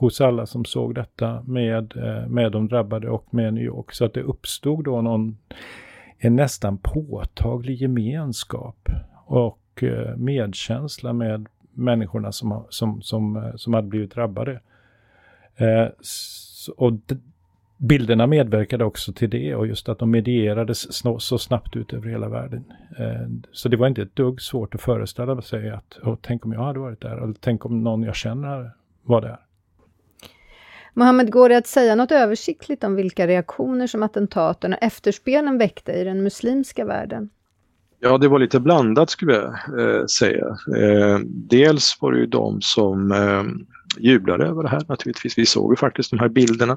hos 0.00 0.20
alla 0.20 0.46
som 0.46 0.64
såg 0.64 0.94
detta 0.94 1.42
med, 1.42 1.96
eh, 1.96 2.28
med 2.28 2.52
de 2.52 2.68
drabbade 2.68 3.10
och 3.10 3.34
med 3.34 3.54
New 3.54 3.64
York. 3.64 3.92
Så 3.92 4.04
att 4.04 4.14
det 4.14 4.22
uppstod 4.22 4.84
då 4.84 5.02
någon, 5.02 5.36
en 6.18 6.36
nästan 6.36 6.78
påtaglig 6.78 7.82
gemenskap 7.82 8.88
och 9.26 9.82
eh, 9.82 10.16
medkänsla 10.16 11.12
med 11.12 11.46
människorna 11.72 12.32
som, 12.32 12.64
som, 12.68 13.02
som, 13.02 13.36
eh, 13.36 13.56
som 13.56 13.74
hade 13.74 13.88
blivit 13.88 14.14
drabbade 14.14 14.60
och 16.76 16.92
bilderna 17.76 18.26
medverkade 18.26 18.84
också 18.84 19.12
till 19.12 19.30
det 19.30 19.54
och 19.54 19.66
just 19.66 19.88
att 19.88 19.98
de 19.98 20.10
medierades 20.10 21.02
så 21.18 21.38
snabbt 21.38 21.76
ut 21.76 21.92
över 21.92 22.08
hela 22.08 22.28
världen. 22.28 22.64
så 23.52 23.68
det 23.68 23.76
var 23.76 23.86
inte 23.86 24.02
ett 24.02 24.16
dugg 24.16 24.40
svårt 24.40 24.74
att 24.74 24.80
föreställa 24.80 25.42
sig 25.42 25.70
att, 25.70 25.98
oh, 26.02 26.16
tänk 26.22 26.44
om 26.44 26.52
jag 26.52 26.64
hade 26.64 26.78
varit 26.78 27.00
där, 27.00 27.22
eller 27.22 27.34
tänk 27.40 27.64
om 27.64 27.82
någon 27.82 28.02
jag 28.02 28.16
känner 28.16 28.70
var 29.02 29.20
där. 29.20 29.38
Mohammed, 30.94 31.32
går 31.32 31.48
det 31.48 31.56
att 31.56 31.66
säga 31.66 31.94
något 31.94 32.12
översiktligt 32.12 32.84
om 32.84 32.94
vilka 32.94 33.26
reaktioner 33.26 33.86
som 33.86 34.02
attentaten 34.02 34.72
och 34.72 34.82
efterspelen 34.82 35.58
väckte 35.58 35.92
i 35.92 36.04
den 36.04 36.22
muslimska 36.22 36.84
världen? 36.84 37.30
Ja, 38.00 38.18
det 38.18 38.28
var 38.28 38.38
lite 38.38 38.60
blandat 38.60 39.10
skulle 39.10 39.34
jag 39.34 39.54
eh, 39.80 40.06
säga. 40.06 40.46
Eh, 40.76 41.18
dels 41.24 41.98
var 42.00 42.12
det 42.12 42.18
ju 42.18 42.26
de 42.26 42.60
som 42.60 43.12
eh, 43.12 43.42
jublade 43.98 44.46
över 44.46 44.62
det 44.62 44.68
här 44.68 44.82
naturligtvis. 44.88 45.38
Vi 45.38 45.46
såg 45.46 45.72
ju 45.72 45.76
faktiskt 45.76 46.10
de 46.10 46.18
här 46.18 46.28
bilderna. 46.28 46.76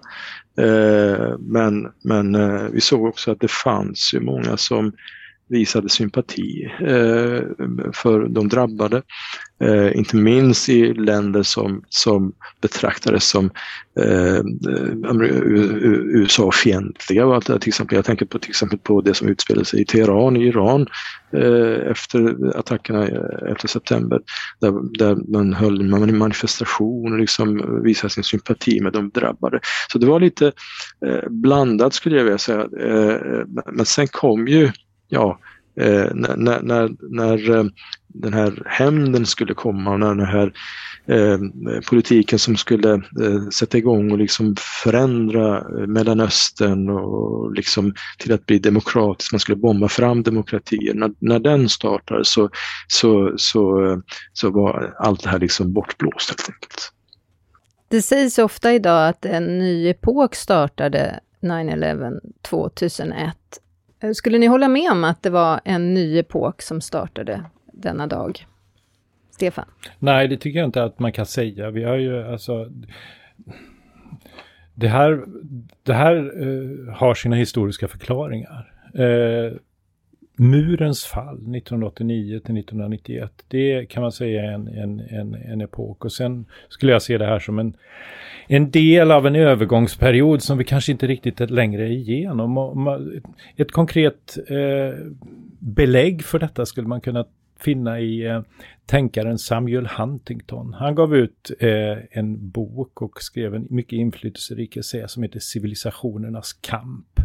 Eh, 0.58 1.38
men 1.40 1.92
men 2.04 2.36
eh, 2.36 2.64
vi 2.72 2.82
såg 2.82 3.06
också 3.06 3.32
att 3.32 3.40
det 3.40 3.52
fanns 3.52 4.14
ju 4.14 4.20
många 4.20 4.58
som 4.58 4.94
visade 5.54 5.90
sympati 5.90 6.72
eh, 6.80 7.42
för 7.94 8.28
de 8.30 8.50
drabbade. 8.50 9.02
Eh, 9.64 9.98
inte 9.98 10.16
minst 10.16 10.70
i 10.70 10.94
länder 10.94 11.44
som, 11.44 11.84
som 11.90 12.34
betraktades 12.62 13.30
som 13.30 13.46
eh, 14.00 14.42
USA-fientliga. 16.14 17.42
Till 17.42 17.68
exempel, 17.68 17.96
jag 17.96 18.06
tänker 18.06 18.26
på, 18.26 18.40
till 18.40 18.50
exempel 18.50 18.80
på 18.80 19.02
det 19.02 19.14
som 19.14 19.28
utspelade 19.28 19.66
sig 19.66 19.82
i 19.82 19.86
Teheran 19.86 20.38
i 20.38 20.48
Iran 20.48 20.88
eh, 21.34 21.92
efter 21.92 22.50
attackerna 22.58 23.08
eh, 23.08 23.48
11 23.48 23.56
september. 23.68 24.20
Där, 24.60 24.98
där 24.98 25.32
man 25.32 25.54
höll 25.54 25.84
manifestationer 26.14 27.14
och 27.14 27.20
liksom 27.20 27.82
visade 27.84 28.10
sin 28.10 28.24
sympati 28.24 28.82
med 28.82 28.94
de 28.94 29.10
drabbade. 29.10 29.60
Så 29.92 29.98
det 29.98 30.06
var 30.06 30.20
lite 30.20 30.52
eh, 31.06 31.30
blandat 31.30 31.94
skulle 31.94 32.18
jag 32.18 32.24
vilja 32.24 32.38
säga. 32.38 32.62
Eh, 32.62 33.18
men 33.72 33.86
sen 33.86 34.08
kom 34.08 34.48
ju 34.48 34.72
ja, 35.14 35.40
eh, 35.80 36.08
när, 36.14 36.62
när, 36.62 36.90
när 37.10 37.72
den 38.08 38.34
här 38.34 38.64
hämnden 38.66 39.26
skulle 39.26 39.54
komma 39.54 39.92
och 39.92 40.00
när 40.00 40.16
den 40.16 40.26
här 40.26 40.54
eh, 41.08 41.38
politiken 41.90 42.40
som 42.40 42.56
skulle 42.56 42.94
eh, 42.94 43.50
sätta 43.54 43.78
igång 43.78 44.12
och 44.12 44.18
liksom 44.18 44.56
förändra 44.84 45.58
eh, 45.58 45.88
Mellanöstern 45.88 46.90
och 46.90 47.54
liksom 47.54 47.94
till 48.18 48.34
att 48.34 48.46
bli 48.46 48.60
demokratisk, 48.60 49.32
man 49.32 49.40
skulle 49.40 49.56
bomba 49.56 49.88
fram 49.88 50.24
demokratier. 50.24 50.94
När, 50.94 51.12
när 51.20 51.40
den 51.40 51.70
startade 51.70 52.26
så, 52.26 52.50
så, 52.88 53.34
så, 53.38 53.86
eh, 53.86 53.98
så 54.34 54.50
var 54.50 54.96
allt 55.00 55.24
det 55.24 55.30
här 55.30 55.40
liksom 55.40 55.74
bortblåst 55.74 56.30
helt 56.30 56.50
enkelt. 56.50 56.92
Det 57.88 58.02
sägs 58.02 58.38
ofta 58.40 58.74
idag 58.74 59.10
att 59.10 59.26
en 59.26 59.60
ny 59.60 59.90
epok 59.90 60.36
startade 60.36 61.20
9-11 61.42 62.20
2001 62.42 63.36
Eh, 64.04 64.12
skulle 64.12 64.38
ni 64.38 64.46
hålla 64.46 64.68
med 64.68 64.92
om 64.92 65.04
att 65.04 65.24
det 65.24 65.30
var 65.30 65.60
en 65.66 65.94
ny 65.94 66.20
epok 66.20 66.62
som 66.62 66.82
startade 66.82 67.44
denna 67.66 68.08
dag? 68.08 68.46
Stefan? 69.32 69.66
Nej, 70.00 70.28
det 70.28 70.38
tycker 70.38 70.60
jag 70.60 70.68
inte 70.68 70.84
att 70.84 71.00
man 71.00 71.12
kan 71.12 71.26
säga. 71.26 71.72
Vi 71.72 71.84
har 71.84 71.96
ju 71.96 72.24
alltså... 72.24 72.70
Det 74.76 74.88
här, 74.88 75.24
det 75.84 75.94
här 75.94 76.46
uh, 76.46 76.94
har 76.94 77.14
sina 77.14 77.36
historiska 77.36 77.88
förklaringar. 77.88 78.74
Uh, 79.00 79.54
murens 80.36 81.06
fall 81.06 81.36
1989 81.36 82.40
till 82.46 82.58
1991, 82.58 83.32
det 83.48 83.86
kan 83.86 84.04
man 84.04 84.12
säga 84.12 84.44
är 84.44 84.52
en, 84.54 84.68
en, 84.68 85.00
en, 85.00 85.34
en 85.34 85.62
epok. 85.62 86.06
Och 86.06 86.12
sen 86.12 86.46
skulle 86.70 86.92
jag 86.92 87.02
se 87.02 87.18
det 87.18 87.26
här 87.26 87.40
som 87.40 87.60
en, 87.60 87.74
en 88.48 88.72
del 88.72 89.12
av 89.12 89.28
en 89.28 89.36
övergångsperiod 89.36 90.42
som 90.42 90.58
vi 90.58 90.64
kanske 90.64 90.92
inte 90.92 91.08
riktigt 91.08 91.42
är 91.42 91.48
längre 91.48 91.84
är 91.84 91.92
igenom. 91.92 93.18
Ett 93.56 93.72
konkret 93.72 94.38
eh, 94.48 95.00
belägg 95.60 96.24
för 96.24 96.40
detta 96.40 96.66
skulle 96.66 96.88
man 96.88 97.02
kunna 97.02 97.26
finna 97.60 98.00
i 98.00 98.26
eh, 98.26 98.42
tänkaren 98.86 99.38
Samuel 99.38 99.88
Huntington. 99.88 100.74
Han 100.74 100.96
gav 100.96 101.16
ut 101.16 101.52
eh, 101.60 101.98
en 102.12 102.50
bok 102.50 103.02
och 103.02 103.22
skrev 103.22 103.56
en 103.56 103.68
mycket 103.70 103.98
inflytelserik 103.98 104.78
essä 104.78 105.08
som 105.08 105.24
heter 105.24 105.40
Civilisationernas 105.40 106.54
kamp. 106.54 107.20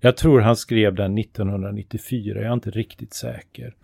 Jag 0.00 0.16
tror 0.16 0.40
han 0.40 0.56
skrev 0.56 0.94
den 0.94 1.18
1994, 1.18 2.40
jag 2.40 2.48
är 2.48 2.52
inte 2.52 2.70
riktigt 2.70 3.14
säker. 3.14 3.74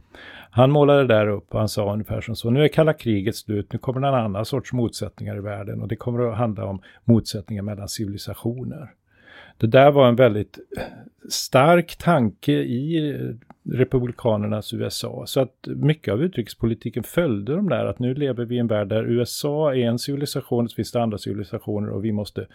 Han 0.50 0.70
målade 0.70 1.06
där 1.06 1.26
upp 1.26 1.54
och 1.54 1.58
han 1.58 1.68
sa 1.68 1.92
ungefär 1.92 2.20
som 2.20 2.36
så, 2.36 2.50
nu 2.50 2.64
är 2.64 2.68
kalla 2.68 2.92
kriget 2.92 3.36
slut, 3.36 3.72
nu 3.72 3.78
kommer 3.78 4.08
en 4.08 4.14
annan 4.14 4.44
sorts 4.44 4.72
motsättningar 4.72 5.36
i 5.36 5.40
världen 5.40 5.82
och 5.82 5.88
det 5.88 5.96
kommer 5.96 6.30
att 6.30 6.38
handla 6.38 6.64
om 6.64 6.82
motsättningar 7.04 7.62
mellan 7.62 7.88
civilisationer. 7.88 8.90
Det 9.58 9.66
där 9.66 9.90
var 9.90 10.08
en 10.08 10.16
väldigt 10.16 10.58
stark 11.30 11.96
tanke 11.96 12.52
i 12.52 13.16
republikanernas 13.64 14.74
USA. 14.74 15.24
Så 15.26 15.40
att 15.40 15.66
mycket 15.66 16.14
av 16.14 16.22
utrikespolitiken 16.22 17.02
följde 17.02 17.56
de 17.56 17.68
där 17.68 17.86
att 17.86 17.98
nu 17.98 18.14
lever 18.14 18.44
vi 18.44 18.56
i 18.56 18.58
en 18.58 18.66
värld 18.66 18.88
där 18.88 19.04
USA 19.04 19.74
är 19.74 19.86
en 19.86 19.98
civilisation, 19.98 20.68
så 20.68 20.74
finns 20.74 20.92
det 20.92 21.02
andra 21.02 21.18
civilisationer 21.18 21.90
och 21.90 22.04
vi 22.04 22.12
måste 22.12 22.46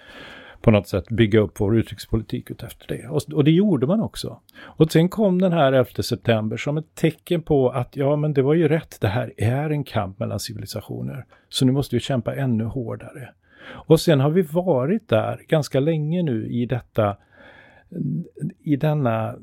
på 0.62 0.72
något 0.72 0.88
sätt 0.88 1.10
bygga 1.10 1.40
upp 1.40 1.60
vår 1.60 1.78
utrikespolitik 1.78 2.50
efter 2.50 2.88
det. 2.88 3.08
Och, 3.08 3.22
och, 3.34 3.44
det 3.44 3.52
gjorde 3.52 3.88
man 3.88 4.02
också. 4.02 4.40
Och 4.60 4.92
sen 4.92 5.10
kom 5.10 5.42
den 5.42 5.54
här 5.54 5.74
11 5.74 6.04
september 6.04 6.58
som 6.58 6.78
ett 6.78 6.96
tecken 6.96 7.42
på 7.42 7.70
att 7.70 7.96
ja, 7.96 8.16
men 8.16 8.34
det 8.34 8.42
var 8.42 8.54
ju 8.54 8.68
rätt. 8.68 8.98
Det 9.02 9.08
här 9.08 9.34
är 9.38 9.70
en 9.70 9.84
kamp 9.84 10.20
mellan 10.20 10.40
civilisationer. 10.40 11.26
Så 11.50 11.66
nu 11.66 11.72
måste 11.72 11.96
vi 11.96 12.00
kämpa 12.00 12.36
ännu 12.36 12.64
hårdare. 12.64 13.30
Och 13.70 14.00
sen 14.00 14.20
har 14.20 14.30
vi 14.30 14.42
varit 14.42 15.10
där 15.10 15.42
ganska 15.48 15.80
länge 15.80 16.24
nu 16.24 16.48
i 16.48 16.66
detta 16.66 17.18
i 18.64 18.76
denna, 18.76 19.36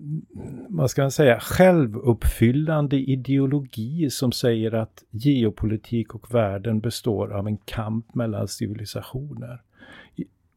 vad 0.68 0.90
ska 0.90 1.02
man 1.02 1.10
säga, 1.10 1.40
självuppfyllande 1.40 2.96
ideologi 2.96 4.10
som 4.10 4.32
säger 4.32 4.74
att 4.74 5.04
geopolitik 5.10 6.14
och 6.14 6.34
världen 6.34 6.80
består 6.80 7.32
av 7.32 7.46
en 7.46 7.56
kamp 7.56 8.14
mellan 8.14 8.48
civilisationer 8.48 9.60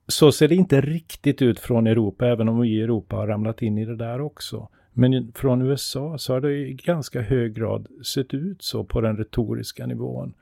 så 0.08 0.32
ser 0.32 0.48
det 0.48 0.56
inte 0.56 0.82
riktigt 0.82 1.42
ut 1.42 1.60
från 1.60 1.88
Europa, 1.88 2.28
även 2.28 2.50
om 2.50 2.60
vi 2.60 2.70
i 2.70 2.82
Europa 2.82 3.16
har 3.16 3.28
ramlat 3.28 3.62
in 3.62 3.78
i 3.78 3.86
det 3.86 3.96
där 3.96 4.22
också. 4.22 4.70
Men 4.94 5.32
från 5.36 5.62
USA 5.62 6.18
så 6.18 6.34
har 6.34 6.42
det 6.42 6.54
i 6.54 6.74
ganska 6.74 7.22
hög 7.22 7.54
grad 7.54 7.88
sett 8.06 8.34
ut 8.34 8.64
så 8.64 8.84
på 8.84 9.02
den 9.02 9.18
retoriska 9.18 9.86
nivån. 9.86 10.34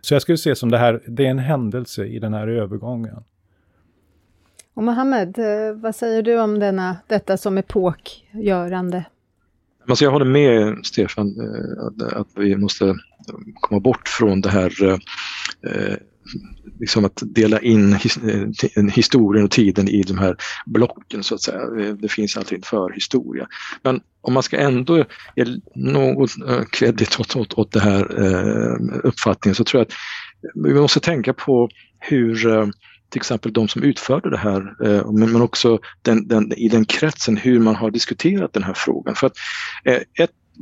Så 0.00 0.14
jag 0.14 0.22
skulle 0.22 0.38
se 0.38 0.56
som 0.56 0.70
det 0.70 0.78
här, 0.78 1.02
det 1.06 1.26
är 1.26 1.30
en 1.30 1.38
händelse 1.38 2.04
i 2.04 2.18
den 2.18 2.34
här 2.34 2.48
övergången. 2.48 3.24
Och 4.74 4.82
Mohammed, 4.82 5.38
eh, 5.38 5.74
vad 5.74 5.94
säger 5.94 6.22
du 6.22 6.40
om 6.40 6.58
denna, 6.58 6.96
detta 7.06 7.36
som 7.36 7.58
epokgörande? 7.58 9.04
Alltså 9.88 10.04
jag 10.04 10.12
håller 10.12 10.24
med 10.24 10.86
Stefan 10.86 11.40
eh, 11.40 12.20
att 12.20 12.28
vi 12.36 12.56
måste 12.56 12.94
komma 13.54 13.80
bort 13.80 14.08
från 14.08 14.40
det 14.40 14.48
här 14.48 14.92
eh, 15.62 15.96
liksom 16.80 17.04
att 17.04 17.22
dela 17.22 17.60
in 17.60 17.92
eh, 17.92 18.84
historien 18.84 19.44
och 19.44 19.50
tiden 19.50 19.88
i 19.88 20.02
de 20.02 20.18
här 20.18 20.36
blocken 20.66 21.22
så 21.22 21.34
att 21.34 21.42
säga. 21.42 21.60
Eh, 21.60 21.94
det 21.94 22.08
finns 22.08 22.36
alltid 22.36 22.58
en 22.58 22.62
förhistoria. 22.62 23.46
Men 23.82 24.00
om 24.20 24.32
man 24.34 24.42
ska 24.42 24.56
ändå 24.56 25.04
ge 25.36 25.46
något 25.74 26.30
eh, 26.48 26.62
kredit 26.72 27.20
åt, 27.20 27.36
åt, 27.36 27.54
åt 27.54 27.72
det 27.72 27.80
här 27.80 28.06
uppfattningen 29.06 29.54
så 29.54 29.64
tror 29.64 29.80
jag 29.80 29.86
att 29.86 29.94
vi 30.54 30.74
måste 30.74 31.00
tänka 31.00 31.32
på 31.32 31.68
hur 31.98 32.36
till 33.10 33.20
exempel 33.20 33.52
de 33.52 33.68
som 33.68 33.82
utförde 33.82 34.30
det 34.30 34.38
här, 34.38 34.74
men 35.12 35.42
också 35.42 35.78
den, 36.02 36.28
den, 36.28 36.52
i 36.52 36.68
den 36.68 36.84
kretsen 36.84 37.36
hur 37.36 37.60
man 37.60 37.76
har 37.76 37.90
diskuterat 37.90 38.52
den 38.52 38.62
här 38.62 38.74
frågan. 38.74 39.14
För 39.14 39.26
att 39.26 39.36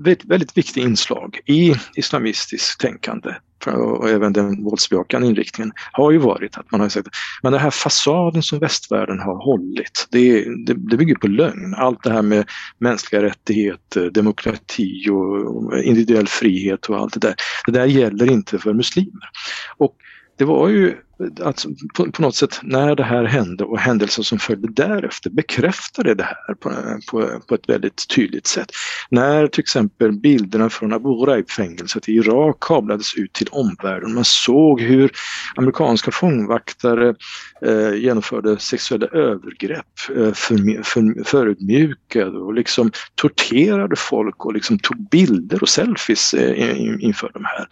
eh, 0.06 0.12
ett 0.12 0.24
väldigt 0.24 0.56
viktigt 0.56 0.76
inslag 0.76 1.40
i 1.46 1.74
islamistiskt 1.96 2.80
tänkande 2.80 3.34
och 3.66 4.08
även 4.08 4.32
den 4.32 4.64
våldsbejakande 4.64 5.28
inriktningen 5.28 5.72
har 5.92 6.10
ju 6.10 6.18
varit 6.18 6.56
att 6.56 6.70
man 6.70 6.80
har 6.80 6.88
sagt 6.88 7.08
men 7.42 7.52
den 7.52 7.60
här 7.60 7.70
fasaden 7.70 8.42
som 8.42 8.58
västvärlden 8.58 9.18
har 9.18 9.44
hållit, 9.44 10.08
det, 10.10 10.44
det, 10.66 10.74
det 10.74 10.96
bygger 10.96 11.14
på 11.14 11.26
lögn. 11.26 11.74
Allt 11.74 12.02
det 12.02 12.12
här 12.12 12.22
med 12.22 12.48
mänskliga 12.78 13.22
rättigheter, 13.22 14.10
demokrati 14.10 15.08
och 15.10 15.78
individuell 15.78 16.26
frihet 16.26 16.86
och 16.86 16.96
allt 16.96 17.14
det 17.14 17.20
där. 17.20 17.34
Det 17.66 17.72
där 17.72 17.86
gäller 17.86 18.30
inte 18.30 18.58
för 18.58 18.72
muslimer. 18.72 19.28
Och 19.76 19.96
det 20.38 20.44
var 20.44 20.68
ju 20.68 20.96
att 21.40 21.66
på, 21.94 22.12
på, 22.12 22.22
något 22.22 22.34
sätt 22.34 22.60
när 22.62 22.94
det 22.94 23.04
här 23.04 23.24
hände 23.24 23.64
och 23.64 23.78
händelser 23.78 24.22
som 24.22 24.38
följde 24.38 24.68
därefter 24.68 25.30
bekräftade 25.30 26.14
det 26.14 26.24
här 26.24 26.54
på, 26.54 26.70
på, 27.10 27.40
på 27.48 27.54
ett 27.54 27.68
väldigt 27.68 28.08
tydligt 28.08 28.46
sätt. 28.46 28.70
När 29.10 29.46
till 29.46 29.60
exempel 29.60 30.12
bilderna 30.12 30.70
från 30.70 30.92
Abu 30.92 31.24
Ghraib-fängelset 31.24 32.08
i 32.08 32.12
Irak 32.12 32.56
kablades 32.60 33.14
ut 33.14 33.32
till 33.32 33.48
omvärlden. 33.50 34.14
Man 34.14 34.24
såg 34.24 34.80
hur 34.80 35.10
amerikanska 35.56 36.10
fångvaktare 36.10 37.14
eh, 37.62 37.94
genomförde 37.94 38.58
sexuella 38.58 39.06
övergrepp, 39.06 39.86
eh, 40.16 40.32
för, 40.32 40.82
för, 40.82 41.24
förutmjukade 41.24 42.38
och 42.38 42.54
liksom 42.54 42.90
torterade 43.14 43.96
folk 43.96 44.46
och 44.46 44.54
liksom 44.54 44.78
tog 44.78 45.08
bilder 45.10 45.62
och 45.62 45.68
selfies 45.68 46.34
eh, 46.34 46.80
inför 47.00 47.30
de 47.34 47.44
här. 47.44 47.66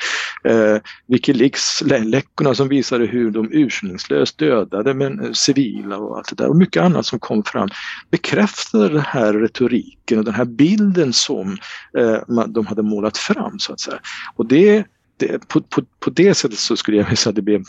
Eh, 0.45 0.81
Wikileaks-läckorna 1.07 2.55
som 2.55 2.69
visade 2.69 3.07
hur 3.07 3.32
de 3.33 3.53
urskillningslöst 3.53 4.39
dödade 4.39 4.95
men 4.95 5.21
eh, 5.21 5.33
civila 5.33 5.97
och 5.97 6.17
allt 6.17 6.29
det 6.29 6.43
där 6.45 6.49
och 6.49 6.57
mycket 6.57 6.83
annat 6.83 7.07
som 7.07 7.19
kom 7.19 7.43
fram 7.43 7.69
bekräftade 8.11 8.89
den 8.89 9.05
här 9.07 9.33
retoriken 9.33 10.19
och 10.19 10.25
den 10.25 10.35
här 10.35 10.45
bilden 10.45 11.13
som 11.13 11.57
eh, 11.99 12.47
de 12.49 12.67
hade 12.67 12.83
målat 12.83 13.19
fram 13.19 13.59
så 13.59 13.73
att 13.73 13.81
säga. 13.81 13.99
Och 14.37 14.47
det 14.47 14.87
det, 15.17 15.49
på, 15.49 15.61
på, 15.61 15.83
på, 16.01 16.11
det 16.11 16.35
sättet 16.35 16.59
så 16.59 16.77
skulle 16.77 16.97
jag 16.97 17.19
säga 17.19 17.31
att 17.31 17.37
det 17.37 17.43
blev 17.43 17.65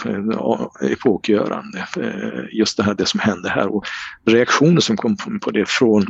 epokgörande. 0.82 1.88
Eh, 1.98 2.58
just 2.58 2.78
det 2.78 2.84
här 2.84 2.94
det 2.94 3.06
som 3.06 3.20
hände 3.20 3.50
här 3.50 3.76
och 3.76 3.86
reaktioner 4.26 4.82
som 4.82 4.98
kom 4.98 5.18
på 5.42 5.52
det 5.52 5.70
från 5.70 6.06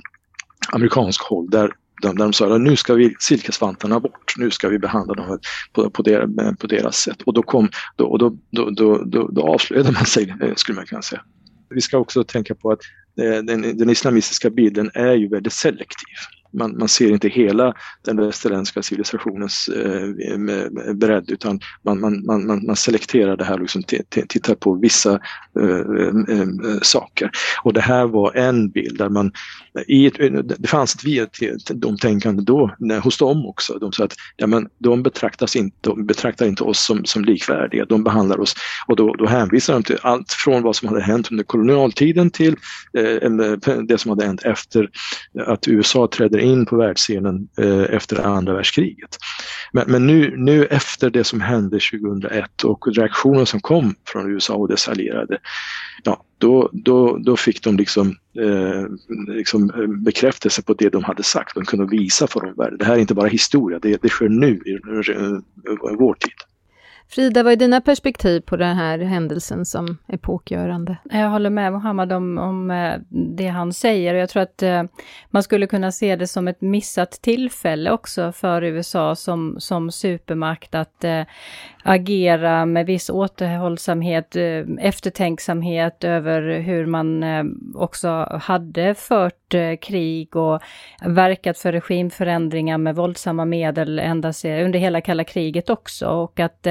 amerikansk 0.71 1.21
håll 1.21 1.49
där 1.49 1.71
där 2.07 2.13
de 2.13 2.33
sa 2.33 2.55
att 2.55 2.61
nu 2.61 2.75
ska 2.75 2.93
vi 2.93 3.15
silkesvantarna 3.19 3.99
bort, 3.99 4.33
nu 4.37 4.51
ska 4.51 4.69
vi 4.69 4.79
behandla 4.79 5.13
dem 5.13 5.39
på, 5.73 5.89
på, 5.89 6.01
deras, 6.01 6.57
på 6.59 6.67
deras 6.67 6.97
sätt. 6.97 7.21
Och 7.21 7.33
då, 7.33 7.43
kom, 7.43 7.69
då, 7.95 8.17
då, 8.17 8.37
då, 8.51 8.69
då, 8.69 9.03
då, 9.05 9.27
då 9.27 9.41
avslöjade 9.41 9.91
man 9.91 10.05
sig, 10.05 10.35
eh, 10.41 10.55
skulle 10.55 10.75
man 10.75 10.85
kunna 10.85 11.01
säga. 11.01 11.21
Vi 11.69 11.81
ska 11.81 11.97
också 11.97 12.23
tänka 12.23 12.55
på 12.55 12.71
att 12.71 12.79
eh, 13.21 13.43
den, 13.43 13.77
den 13.77 13.89
islamistiska 13.89 14.49
bilden 14.49 14.91
är 14.93 15.13
ju 15.13 15.27
väldigt 15.27 15.53
selektiv 15.53 16.15
man, 16.53 16.77
man 16.77 16.87
ser 16.87 17.11
inte 17.11 17.27
hela 17.27 17.73
den 18.05 18.17
västerländska 18.17 18.81
civilisationens 18.81 19.67
eh, 19.67 20.93
bredd 20.93 21.31
utan 21.31 21.59
man, 21.85 21.99
man, 21.99 22.25
man, 22.25 22.65
man 22.65 22.75
selekterar 22.75 23.37
det 23.37 23.43
här 23.43 23.53
och 23.53 23.59
liksom 23.59 23.83
tittar 24.27 24.55
på 24.55 24.73
vissa 24.73 25.19
eh, 25.59 25.79
eh, 26.29 26.39
eh, 26.39 26.79
saker. 26.81 27.31
Och 27.63 27.73
det 27.73 27.81
här 27.81 28.07
var 28.07 28.35
en 28.35 28.69
bild 28.69 28.97
där 28.97 29.09
man, 29.09 29.31
i 29.87 30.05
ett, 30.05 30.13
det 30.59 30.67
fanns 30.67 30.95
ett 31.41 31.67
domtänkande 31.67 32.43
då 32.43 32.75
hos 33.03 33.17
dem 33.17 33.45
också. 33.45 33.73
De 33.79 33.91
sa 33.91 34.03
att 34.03 34.15
ja, 34.37 34.47
men 34.47 34.67
de, 34.77 35.03
betraktas 35.03 35.55
inte, 35.55 35.77
de 35.81 36.05
betraktar 36.05 36.45
inte 36.45 36.63
oss 36.63 36.85
som, 36.85 37.05
som 37.05 37.25
likvärdiga, 37.25 37.85
de 37.85 38.03
behandlar 38.03 38.39
oss 38.39 38.55
och 38.87 38.95
då, 38.95 39.13
då 39.13 39.25
hänvisar 39.25 39.73
de 39.73 39.83
till 39.83 39.97
allt 40.01 40.31
från 40.31 40.63
vad 40.63 40.75
som 40.75 40.87
hade 40.87 41.01
hänt 41.01 41.31
under 41.31 41.43
kolonialtiden 41.43 42.29
till 42.29 42.55
eh, 42.97 43.31
det 43.87 43.97
som 43.97 44.09
hade 44.09 44.25
hänt 44.25 44.43
efter 44.43 44.89
att 45.47 45.67
USA 45.67 46.07
trädde 46.07 46.41
in 46.43 46.65
på 46.65 46.77
världsscenen 46.77 47.47
eh, 47.57 47.95
efter 47.95 48.25
andra 48.25 48.53
världskriget. 48.53 49.17
Men, 49.71 49.91
men, 49.91 50.07
nu, 50.07 50.33
nu 50.37 50.65
efter 50.65 51.09
det 51.09 51.23
som 51.23 51.41
hände 51.41 51.79
2001 51.79 52.63
och 52.63 52.87
reaktionen 52.95 53.45
som 53.45 53.59
kom 53.59 53.95
från 54.07 54.31
USA 54.31 54.53
och 54.53 54.67
dess 54.67 54.87
allierade, 54.87 55.37
ja, 56.03 56.23
då, 56.37 56.69
då, 56.73 57.17
då 57.17 57.37
fick 57.37 57.63
de 57.63 57.77
liksom, 57.77 58.15
eh, 58.39 58.85
liksom 59.35 59.69
eh, 59.69 59.87
bekräftelse 59.87 60.61
på 60.61 60.73
det 60.73 60.89
de 60.89 61.03
hade 61.03 61.23
sagt. 61.23 61.55
De 61.55 61.65
kunde 61.65 61.85
visa 61.85 62.27
för 62.27 62.45
omvärlden. 62.45 62.77
Det 62.77 62.85
här 62.85 62.95
är 62.95 62.99
inte 62.99 63.13
bara 63.13 63.27
historia, 63.27 63.79
det, 63.79 64.01
det 64.01 64.09
sker 64.09 64.29
nu 64.29 64.61
i, 64.65 64.71
i 65.91 65.95
vår 65.99 66.13
tid. 66.13 66.52
Frida, 67.07 67.43
vad 67.43 67.53
är 67.53 67.57
dina 67.57 67.81
perspektiv 67.81 68.41
på 68.41 68.55
den 68.55 68.75
här 68.75 68.99
händelsen 68.99 69.65
som 69.65 69.97
epokgörande? 70.07 70.97
Jag 71.03 71.29
håller 71.29 71.49
med 71.49 71.73
Mohammad 71.73 72.11
om, 72.13 72.37
om 72.37 72.71
eh, 72.71 72.93
det 73.09 73.47
han 73.47 73.73
säger 73.73 74.13
och 74.13 74.19
jag 74.19 74.29
tror 74.29 74.43
att 74.43 74.63
eh, 74.63 74.83
man 75.29 75.43
skulle 75.43 75.67
kunna 75.67 75.91
se 75.91 76.15
det 76.15 76.27
som 76.27 76.47
ett 76.47 76.61
missat 76.61 77.11
tillfälle 77.11 77.91
också 77.91 78.31
för 78.31 78.61
USA 78.63 79.15
som, 79.15 79.55
som 79.59 79.91
supermakt 79.91 80.75
att 80.75 81.03
eh, 81.03 81.21
agera 81.83 82.65
med 82.65 82.85
viss 82.85 83.09
återhållsamhet, 83.09 84.35
eftertänksamhet 84.79 86.03
över 86.03 86.59
hur 86.59 86.85
man 86.85 87.23
också 87.75 88.39
hade 88.41 88.95
fört 88.95 89.55
krig 89.81 90.35
och 90.35 90.61
verkat 91.01 91.57
för 91.57 91.71
regimförändringar 91.71 92.77
med 92.77 92.95
våldsamma 92.95 93.45
medel 93.45 93.99
ända 93.99 94.33
under 94.43 94.79
hela 94.79 95.01
kalla 95.01 95.23
kriget 95.23 95.69
också 95.69 96.07
och 96.07 96.39
att 96.39 96.67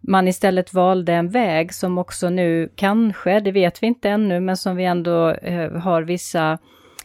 man 0.00 0.28
istället 0.28 0.74
valde 0.74 1.12
en 1.12 1.28
väg 1.28 1.74
som 1.74 1.98
också 1.98 2.30
nu 2.30 2.72
kanske, 2.76 3.40
det 3.40 3.52
vet 3.52 3.82
vi 3.82 3.86
inte 3.86 4.10
ännu, 4.10 4.40
men 4.40 4.56
som 4.56 4.76
vi 4.76 4.84
ändå 4.84 5.30
eh, 5.30 5.72
har 5.72 6.02
vissa 6.02 6.58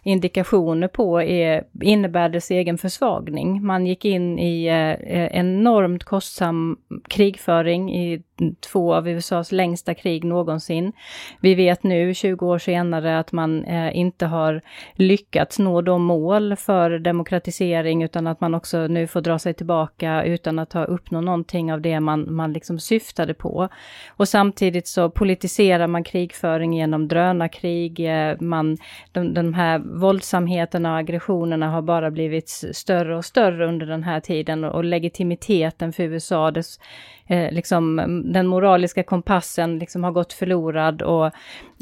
indikationer 0.03 0.87
på 0.87 1.21
är, 1.21 1.63
innebär 1.81 2.29
dess 2.29 2.51
egen 2.51 2.77
försvagning. 2.77 3.65
Man 3.65 3.87
gick 3.87 4.05
in 4.05 4.39
i 4.39 4.65
eh, 4.65 4.91
eh 4.91 5.39
enormt 5.39 6.03
kostsam 6.03 6.77
krigföring 7.09 7.95
i 7.95 8.23
två 8.71 8.93
av 8.93 9.09
USAs 9.09 9.51
längsta 9.51 9.93
krig 9.93 10.23
någonsin. 10.23 10.93
Vi 11.39 11.55
vet 11.55 11.83
nu, 11.83 12.13
20 12.13 12.47
år 12.47 12.57
senare, 12.57 13.19
att 13.19 13.31
man 13.31 13.63
eh, 13.63 13.97
inte 13.97 14.25
har 14.25 14.61
lyckats 14.93 15.59
nå 15.59 15.81
de 15.81 16.03
mål 16.03 16.55
för 16.55 16.99
demokratisering, 16.99 18.03
utan 18.03 18.27
att 18.27 18.41
man 18.41 18.55
också 18.55 18.87
nu 18.87 19.07
får 19.07 19.21
dra 19.21 19.39
sig 19.39 19.53
tillbaka 19.53 20.23
utan 20.23 20.59
att 20.59 20.73
ha 20.73 20.83
uppnått 20.83 21.23
någonting 21.23 21.73
av 21.73 21.81
det 21.81 21.99
man, 21.99 22.35
man 22.35 22.53
liksom 22.53 22.79
syftade 22.79 23.33
på. 23.33 23.69
Och 24.09 24.27
samtidigt 24.27 24.87
så 24.87 25.09
politiserar 25.09 25.87
man 25.87 26.03
krigföring 26.03 26.73
genom 26.73 27.07
drönarkrig, 27.07 27.99
eh, 27.99 28.39
man, 28.39 28.77
de, 29.11 29.33
de 29.33 29.53
här 29.53 29.79
våldsamheterna 29.79 30.91
och 30.91 30.97
aggressionerna 30.97 31.69
har 31.69 31.81
bara 31.81 32.11
blivit 32.11 32.49
större 32.49 33.17
och 33.17 33.25
större 33.25 33.67
under 33.67 33.85
den 33.85 34.03
här 34.03 34.19
tiden 34.19 34.63
och, 34.63 34.83
legitimiteten 34.83 35.93
för 35.93 36.03
USA, 36.03 36.51
dess 36.51 36.79
eh, 37.27 37.51
liksom, 37.51 37.95
den 38.33 38.47
moraliska 38.47 39.03
kompassen 39.03 39.79
liksom 39.79 40.03
har 40.03 40.11
gått 40.11 40.33
förlorad 40.33 41.01
och 41.01 41.31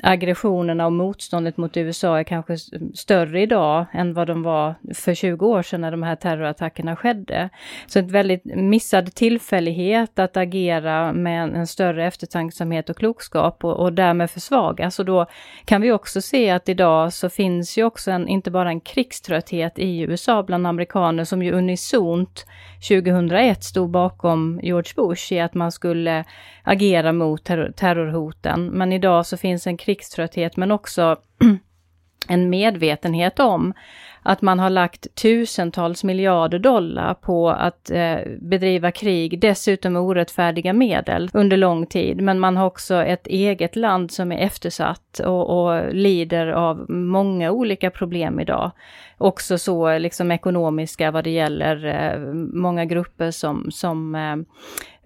aggressionerna 0.04 0.86
och 0.86 0.92
motståndet 0.92 1.58
mot 1.58 1.78
USA 1.78 2.20
är 2.20 2.24
kanske 2.24 2.58
större 2.94 3.42
idag 3.42 3.86
än 3.94 4.14
vad 4.14 4.28
de 4.28 4.44
var 4.44 4.76
för 4.94 5.14
20 5.14 5.46
år 5.48 5.62
sedan 5.62 5.82
när 5.82 5.92
de 5.92 6.04
här 6.04 6.16
terrorattackerna 6.16 6.96
skedde. 6.96 7.50
Så 7.88 8.00
ett 8.00 8.12
väldigt 8.12 8.46
missad 8.46 9.16
tillfällighet 9.16 10.20
att 10.20 10.38
agera 10.38 11.14
med 11.14 11.44
en, 11.44 11.56
en 11.56 11.68
större 11.68 12.08
eftertanksamhet 12.08 12.90
och 12.90 12.98
klokskap 12.98 13.64
och, 13.64 13.80
och 13.80 13.94
därmed 13.94 14.32
försvagas. 14.32 15.00
Och 15.00 15.06
då 15.06 15.26
kan 15.66 15.82
vi 15.82 15.92
också 15.92 16.22
se 16.22 16.50
att 16.50 16.70
idag 16.70 17.14
så 17.14 17.30
finns 17.30 17.78
ju 17.78 17.84
också 17.84 18.12
en, 18.12 18.28
inte 18.28 18.52
bara 18.52 18.70
en 18.70 18.82
krigströtthet 18.82 19.80
i 19.80 20.00
USA 20.02 20.44
bland 20.44 20.68
amerikaner 20.68 21.24
som 21.24 21.44
ju 21.44 21.52
unisont 21.52 22.46
2001 22.90 23.64
stod 23.64 23.90
bakom 23.90 24.60
George 24.64 24.92
Bush 24.96 25.34
i 25.34 25.40
att 25.40 25.54
man 25.54 25.72
skulle 25.72 26.24
agera 26.64 27.14
mot 27.14 27.44
terror 27.44 27.72
terrorhoten. 27.76 28.66
Men 28.66 28.94
idag 28.94 29.26
så 29.26 29.38
finns 29.38 29.68
en 29.68 29.78
krigströtthet 29.78 30.58
men 30.58 30.72
också 30.72 31.16
en 32.28 32.50
medvetenhet 32.50 33.40
om 33.40 33.74
att 34.28 34.42
man 34.42 34.60
har 34.60 34.70
lagt 34.70 35.16
tusentals 35.16 36.04
miljarder 36.04 36.60
dollar 36.60 37.14
på 37.14 37.50
att 37.50 37.92
eh, 37.92 38.18
bedriva 38.42 38.92
krig, 38.92 39.40
dessutom 39.40 39.94
med 39.94 40.02
orättfärdiga 40.02 40.74
medel 40.74 41.30
under 41.34 41.58
lång 41.58 41.86
tid. 41.86 42.22
Men 42.22 42.40
man 42.40 42.58
har 42.58 42.66
också 42.66 42.96
ett 42.96 43.28
eget 43.28 43.76
land 43.76 44.12
som 44.12 44.32
är 44.32 44.38
eftersatt 44.38 45.20
och, 45.20 45.50
och 45.50 45.94
lider 45.94 46.48
av 46.48 46.90
många 46.90 47.52
olika 47.52 47.92
problem 47.92 48.40
idag. 48.40 48.72
Också 49.18 49.58
så 49.58 49.90
eh, 49.90 50.00
liksom 50.00 50.32
ekonomiska 50.32 51.12
vad 51.12 51.24
det 51.24 51.30
gäller 51.30 51.86
eh, 51.86 52.34
många 52.54 52.86
grupper 52.86 53.32
som, 53.32 53.72
som 53.72 54.16
eh, 54.16 54.36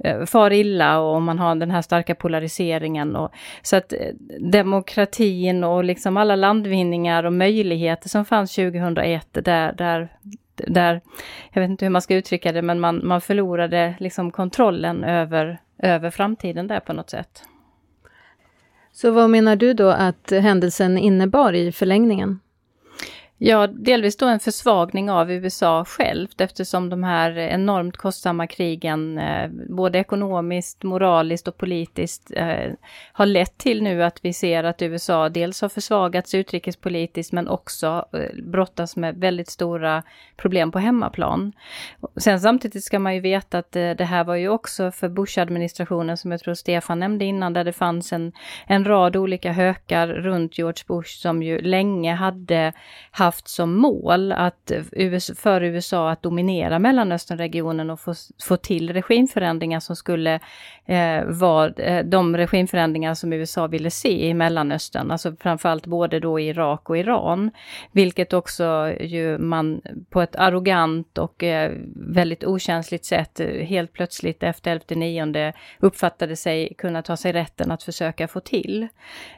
Eh, 0.03 0.25
far 0.25 0.53
illa 0.53 0.99
och 0.99 1.21
man 1.21 1.39
har 1.39 1.55
den 1.55 1.71
här 1.71 1.81
starka 1.81 2.15
polariseringen. 2.15 3.15
Och, 3.15 3.31
så 3.61 3.75
att 3.75 3.93
eh, 3.93 3.99
demokratin 4.39 5.63
och 5.63 5.83
liksom 5.83 6.17
alla 6.17 6.35
landvinningar 6.35 7.23
och 7.23 7.33
möjligheter 7.33 8.09
som 8.09 8.25
fanns 8.25 8.55
2001, 8.55 9.27
där, 9.31 9.73
där 9.73 10.09
där, 10.67 11.01
jag 11.51 11.61
vet 11.61 11.69
inte 11.69 11.85
hur 11.85 11.89
man 11.89 12.01
ska 12.01 12.15
uttrycka 12.15 12.51
det, 12.51 12.61
men 12.61 12.79
man, 12.79 13.07
man 13.07 13.21
förlorade 13.21 13.95
liksom 13.99 14.31
kontrollen 14.31 15.03
över, 15.03 15.61
över 15.77 16.09
framtiden 16.09 16.67
där 16.67 16.79
på 16.79 16.93
något 16.93 17.09
sätt. 17.09 17.43
Så 18.91 19.11
vad 19.11 19.29
menar 19.29 19.55
du 19.55 19.73
då 19.73 19.89
att 19.89 20.31
händelsen 20.31 20.97
innebar 20.97 21.53
i 21.53 21.71
förlängningen? 21.71 22.39
Ja, 23.41 23.67
delvis 23.67 24.17
då 24.17 24.25
en 24.25 24.39
försvagning 24.39 25.11
av 25.11 25.31
USA 25.31 25.85
självt 25.85 26.41
eftersom 26.41 26.89
de 26.89 27.03
här 27.03 27.37
enormt 27.37 27.97
kostsamma 27.97 28.47
krigen, 28.47 29.17
eh, 29.17 29.49
både 29.69 29.99
ekonomiskt, 29.99 30.83
moraliskt 30.83 31.47
och 31.47 31.57
politiskt, 31.57 32.31
eh, 32.35 32.71
har 33.11 33.25
lett 33.25 33.57
till 33.57 33.83
nu 33.83 34.03
att 34.03 34.25
vi 34.25 34.33
ser 34.33 34.63
att 34.63 34.81
USA 34.81 35.29
dels 35.29 35.61
har 35.61 35.69
försvagats 35.69 36.35
utrikespolitiskt 36.35 37.33
men 37.33 37.47
också 37.47 38.05
eh, 38.13 38.43
brottas 38.43 38.95
med 38.95 39.15
väldigt 39.15 39.49
stora 39.49 40.03
problem 40.37 40.71
på 40.71 40.79
hemmaplan. 40.79 41.51
Sen 42.17 42.39
samtidigt 42.39 42.83
ska 42.83 42.99
man 42.99 43.15
ju 43.15 43.21
veta 43.21 43.57
att 43.57 43.71
det 43.71 44.07
här 44.09 44.23
var 44.23 44.35
ju 44.35 44.49
också 44.49 44.91
för 44.91 45.09
Bush-administrationen, 45.09 46.17
som 46.17 46.31
jag 46.31 46.39
tror 46.39 46.53
Stefan 46.53 46.99
nämnde 46.99 47.25
innan, 47.25 47.53
där 47.53 47.63
det 47.63 47.73
fanns 47.73 48.13
en, 48.13 48.31
en 48.67 48.85
rad 48.85 49.15
olika 49.15 49.51
hökar 49.51 50.07
runt 50.07 50.57
George 50.57 50.83
Bush 50.87 51.21
som 51.21 51.43
ju 51.43 51.61
länge 51.61 52.13
hade 52.13 52.73
haft 53.11 53.28
haft 53.29 53.47
som 53.47 53.75
mål 53.75 54.31
att 54.31 54.71
för 55.37 55.63
USA 55.63 56.09
att 56.11 56.23
dominera 56.23 56.79
Mellanösternregionen 56.79 57.89
och 57.89 57.99
få, 57.99 58.13
få 58.43 58.57
till 58.57 58.93
regimförändringar 58.93 59.79
som 59.79 59.95
skulle 59.95 60.39
eh, 60.85 61.23
vara 61.25 61.69
eh, 61.69 62.05
de 62.05 62.37
regimförändringar 62.37 63.13
som 63.13 63.33
USA 63.33 63.67
ville 63.67 63.91
se 63.91 64.27
i 64.27 64.33
Mellanöstern, 64.33 65.11
alltså 65.11 65.35
framförallt 65.39 65.85
både 65.85 66.19
då 66.19 66.39
i 66.39 66.47
Irak 66.47 66.89
och 66.89 66.97
Iran, 66.97 67.51
vilket 67.91 68.33
också 68.33 68.93
ju 68.99 69.37
man 69.37 69.81
på 70.09 70.21
ett 70.21 70.35
arrogant 70.35 71.17
och 71.17 71.43
eh, 71.43 71.71
väldigt 71.95 72.43
okänsligt 72.43 73.05
sätt 73.05 73.41
helt 73.61 73.93
plötsligt 73.93 74.43
efter 74.43 74.81
11 74.89 75.53
uppfattade 75.79 76.35
sig 76.35 76.73
kunna 76.77 77.01
ta 77.01 77.17
sig 77.17 77.33
rätten 77.33 77.71
att 77.71 77.83
försöka 77.83 78.27
få 78.27 78.39
till. 78.39 78.87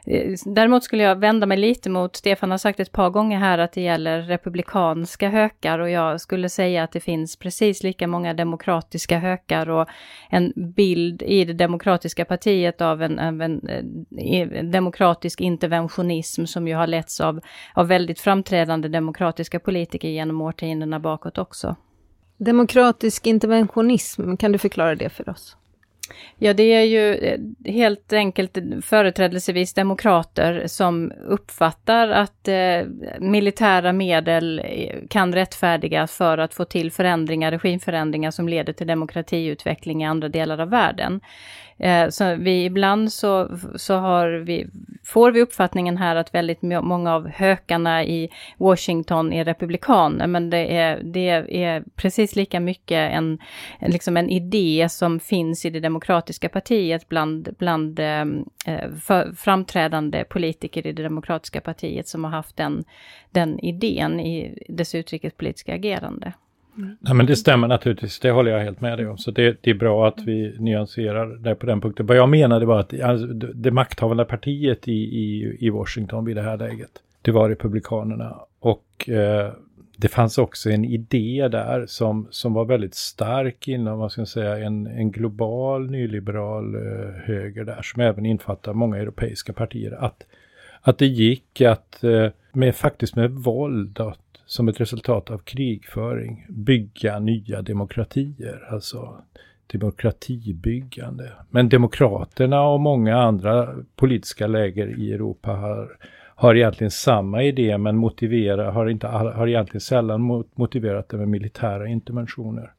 Eh, 0.06 0.34
däremot 0.44 0.84
skulle 0.84 1.02
jag 1.02 1.16
vända 1.16 1.46
mig 1.46 1.58
lite 1.58 1.90
mot, 1.90 2.16
Stefan 2.16 2.50
har 2.50 2.58
sagt 2.58 2.80
ett 2.80 2.92
par 2.92 3.10
gånger 3.10 3.38
här 3.38 3.58
att 3.58 3.76
det 3.82 3.86
gäller 3.86 4.22
republikanska 4.22 5.28
hökar 5.28 5.78
och 5.78 5.90
jag 5.90 6.20
skulle 6.20 6.48
säga 6.48 6.84
att 6.84 6.92
det 6.92 7.00
finns 7.00 7.36
precis 7.36 7.82
lika 7.82 8.06
många 8.06 8.34
demokratiska 8.34 9.18
hökar 9.18 9.70
och 9.70 9.88
en 10.30 10.52
bild 10.56 11.22
i 11.22 11.44
det 11.44 11.52
demokratiska 11.52 12.24
partiet 12.24 12.80
av 12.80 13.02
en, 13.02 13.18
av 13.18 13.42
en, 13.42 13.68
eh, 13.68 14.58
en 14.58 14.70
demokratisk 14.70 15.40
interventionism 15.40 16.44
som 16.44 16.68
ju 16.68 16.74
har 16.74 16.86
letts 16.86 17.20
av, 17.20 17.40
av 17.74 17.88
väldigt 17.88 18.20
framträdande 18.20 18.88
demokratiska 18.88 19.60
politiker 19.60 20.08
genom 20.08 20.40
årtiondena 20.40 21.00
bakåt 21.00 21.38
också. 21.38 21.76
Demokratisk 22.36 23.26
interventionism, 23.26 24.36
kan 24.36 24.52
du 24.52 24.58
förklara 24.58 24.94
det 24.94 25.08
för 25.08 25.28
oss? 25.28 25.56
Ja, 26.38 26.54
det 26.54 26.72
är 26.72 26.84
ju 26.84 27.14
eh, 27.14 27.40
helt 27.72 28.12
enkelt 28.12 28.58
företrädelsevis 28.82 29.74
demokrater 29.74 30.62
som 30.66 31.12
uppfattar 31.28 32.08
att 32.08 32.48
eh, 32.48 32.82
militära 33.20 33.92
medel 33.92 34.62
eh, 34.64 34.96
kan 35.08 35.32
rättfärdigas 35.32 36.16
för 36.16 36.38
att 36.38 36.54
få 36.54 36.64
till 36.64 36.92
förändringar, 36.92 37.50
regimförändringar 37.50 38.30
som 38.30 38.48
leder 38.48 38.72
till 38.72 38.86
demokratiutveckling 38.86 40.02
i 40.02 40.06
andra 40.06 40.28
delar 40.28 40.58
av 40.58 40.70
världen. 40.70 41.20
Eh, 41.82 42.08
så 42.08 42.34
vi 42.34 42.64
ibland 42.64 43.12
så, 43.12 43.58
så 43.76 43.94
har 43.94 44.28
vi, 44.28 44.66
får 45.04 45.32
vi 45.32 45.42
uppfattningen 45.42 45.96
här 45.96 46.16
att 46.16 46.34
väldigt 46.34 46.62
många 46.62 47.14
av 47.14 47.28
hökarna 47.28 48.04
i 48.04 48.28
Washington 48.56 49.32
är 49.32 49.44
republikaner, 49.44 50.26
men 50.26 50.50
det 50.50 50.76
är, 50.76 51.00
det 51.02 51.28
är 51.64 51.84
precis 51.96 52.36
lika 52.36 52.60
mycket 52.60 53.12
en, 53.12 53.38
liksom 53.80 54.16
en 54.16 54.30
idé 54.30 54.86
som 54.90 55.20
finns 55.20 55.64
i 55.64 55.70
det 55.70 55.80
demokratiska 55.80 56.01
Demokratiska 56.02 56.48
partiet 56.48 57.08
bland, 57.08 57.48
bland 57.58 57.98
eh, 57.98 58.20
eh, 58.66 58.90
för, 59.02 59.32
framträdande 59.36 60.24
politiker 60.24 60.86
i 60.86 60.92
det 60.92 61.02
demokratiska 61.02 61.60
partiet 61.60 62.08
som 62.08 62.24
har 62.24 62.30
haft 62.30 62.56
den, 62.56 62.84
den 63.30 63.58
idén 63.58 64.20
i 64.20 64.64
dess 64.68 64.94
utrikespolitiska 64.94 65.74
agerande. 65.74 66.32
Mm. 66.76 66.96
Nej, 67.00 67.14
men 67.14 67.26
det 67.26 67.36
stämmer 67.36 67.68
naturligtvis, 67.68 68.20
det 68.20 68.30
håller 68.30 68.50
jag 68.50 68.60
helt 68.60 68.80
med 68.80 68.98
dig 68.98 69.06
om. 69.06 69.18
Så 69.18 69.30
det, 69.30 69.56
det 69.60 69.70
är 69.70 69.74
bra 69.74 70.08
att 70.08 70.20
vi 70.20 70.54
nyanserar 70.58 71.26
det 71.26 71.54
på 71.54 71.66
den 71.66 71.80
punkten. 71.80 72.06
Vad 72.06 72.16
jag 72.16 72.28
menade 72.28 72.66
var 72.66 72.80
att 72.80 73.00
alltså, 73.00 73.26
det 73.26 73.70
makthavande 73.70 74.24
partiet 74.24 74.88
i, 74.88 74.92
i, 74.92 75.56
i 75.60 75.70
Washington 75.70 76.24
vid 76.24 76.36
det 76.36 76.42
här 76.42 76.58
läget, 76.58 76.90
det 77.22 77.30
var 77.30 77.48
Republikanerna. 77.48 78.36
Och 78.60 79.08
eh, 79.08 79.52
det 79.96 80.08
fanns 80.08 80.38
också 80.38 80.70
en 80.70 80.84
idé 80.84 81.48
där 81.48 81.86
som, 81.86 82.28
som 82.30 82.54
var 82.54 82.64
väldigt 82.64 82.94
stark 82.94 83.68
inom, 83.68 83.98
vad 83.98 84.12
ska 84.12 84.20
jag 84.20 84.28
säga, 84.28 84.58
en, 84.58 84.86
en 84.86 85.10
global 85.10 85.90
nyliberal 85.90 86.74
eh, 86.74 87.10
höger 87.24 87.64
där, 87.64 87.82
som 87.82 88.02
även 88.02 88.26
infattar 88.26 88.72
många 88.72 88.96
europeiska 88.96 89.52
partier. 89.52 90.04
Att, 90.04 90.26
att 90.80 90.98
det 90.98 91.06
gick 91.06 91.60
att, 91.60 92.04
eh, 92.04 92.28
med, 92.52 92.76
faktiskt 92.76 93.16
med 93.16 93.30
våld, 93.30 94.00
att 94.00 94.18
som 94.46 94.68
ett 94.68 94.80
resultat 94.80 95.30
av 95.30 95.38
krigföring 95.38 96.46
bygga 96.48 97.18
nya 97.18 97.62
demokratier, 97.62 98.68
alltså 98.70 99.22
demokratibyggande. 99.66 101.32
Men 101.50 101.68
demokraterna 101.68 102.62
och 102.62 102.80
många 102.80 103.16
andra 103.16 103.74
politiska 103.96 104.46
läger 104.46 104.98
i 105.00 105.12
Europa 105.12 105.50
har, 105.50 105.96
har 106.34 106.54
egentligen 106.54 106.90
samma 106.90 107.42
idé 107.42 107.78
men 107.78 107.96
motivera, 107.96 108.70
har, 108.70 108.86
inte, 108.86 109.06
har 109.06 109.48
egentligen 109.48 109.80
sällan 109.80 110.44
motiverat 110.54 111.08
det 111.08 111.16
med 111.16 111.28
militära 111.28 111.86
interventioner. 111.86 112.72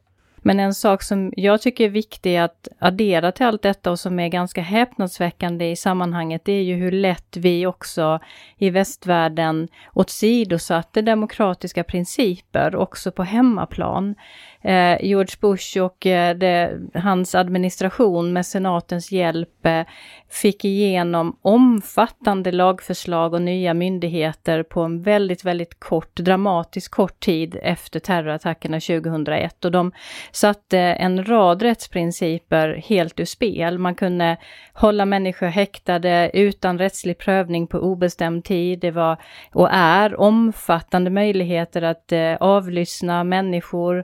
Men 0.46 0.60
en 0.60 0.74
sak 0.74 1.04
som 1.04 1.34
jag 1.38 1.62
tycker 1.62 1.86
är 1.86 1.90
viktig 1.90 2.38
att 2.38 2.68
addera 2.80 3.32
till 3.32 3.46
allt 3.46 3.62
detta 3.62 3.92
och 3.92 4.00
som 4.00 4.20
är 4.20 4.28
ganska 4.28 4.62
häpnadsväckande 4.62 5.72
i 5.72 5.76
sammanhanget, 5.76 6.46
det 6.46 6.52
är 6.52 6.64
ju 6.64 6.76
hur 6.76 6.92
lätt 6.92 7.38
vi 7.38 7.66
också 7.66 8.20
i 8.58 8.70
västvärlden 8.70 9.68
åsidosatte 9.94 11.02
demokratiska 11.02 11.84
principer 11.84 12.76
också 12.76 13.12
på 13.12 13.24
hemmaplan 13.24 14.16
eh, 14.64 15.06
George 15.06 15.36
Bush 15.42 15.80
och 15.82 16.06
eh, 16.06 16.36
det, 16.36 16.80
hans 16.94 17.36
administration 17.36 18.34
med 18.34 18.46
senatens 18.46 19.12
hjälp 19.12 19.66
eh, 19.66 19.82
fick 20.30 20.66
igenom 20.66 21.40
omfattande 21.42 22.52
lagförslag 22.52 23.34
och 23.34 23.42
nya 23.42 23.74
myndigheter 23.74 24.64
på 24.64 24.82
en 24.82 25.02
väldigt, 25.02 25.46
väldigt 25.46 25.80
kort, 25.80 26.16
dramatiskt 26.16 26.92
kort 26.92 27.20
tid 27.20 27.58
efter 27.64 28.00
terrorattackerna 28.00 28.80
2001. 28.80 29.66
Och 29.66 29.72
de 29.72 29.92
satte 30.32 30.80
en 30.80 31.26
rad 31.26 31.62
rättsprinciper 31.62 32.84
helt 32.88 33.20
ur 33.20 33.26
spel. 33.26 33.78
Man 33.78 33.96
kunde 33.96 34.38
hålla 34.74 35.06
människor 35.06 35.48
häktade 35.48 36.32
utan 36.34 36.78
rättslig 36.78 37.18
prövning 37.18 37.68
på 37.68 37.78
obestämd 37.78 38.46
tid. 38.46 38.80
Det 38.80 38.92
var 38.92 39.18
och 39.52 39.70
är 39.72 40.20
omfattande 40.20 41.10
möjligheter 41.10 41.82
att 41.82 42.12
eh, 42.12 42.36
avlyssna 42.40 43.24
människor, 43.24 44.04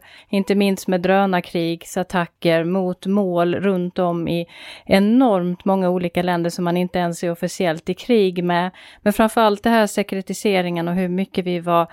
inte 0.49 0.57
minst 0.59 0.87
med 0.87 1.01
drönarkrigsattacker 1.01 2.63
mot 2.63 3.05
mål 3.05 3.55
runt 3.55 3.99
om 3.99 4.27
i 4.27 4.47
enormt 4.85 5.65
många 5.65 5.89
olika 5.89 6.23
länder 6.23 6.49
som 6.49 6.65
man 6.65 6.77
inte 6.77 6.99
ens 6.99 7.23
är 7.23 7.31
officiellt 7.31 7.89
i 7.89 7.93
krig 7.93 8.43
med. 8.43 8.71
Men 9.01 9.13
framförallt 9.13 9.63
det 9.63 9.69
här 9.69 9.87
sekretiseringen 9.87 10.87
och 10.87 10.95
hur 10.95 11.09
mycket 11.09 11.45
vi 11.45 11.59
var 11.59 11.91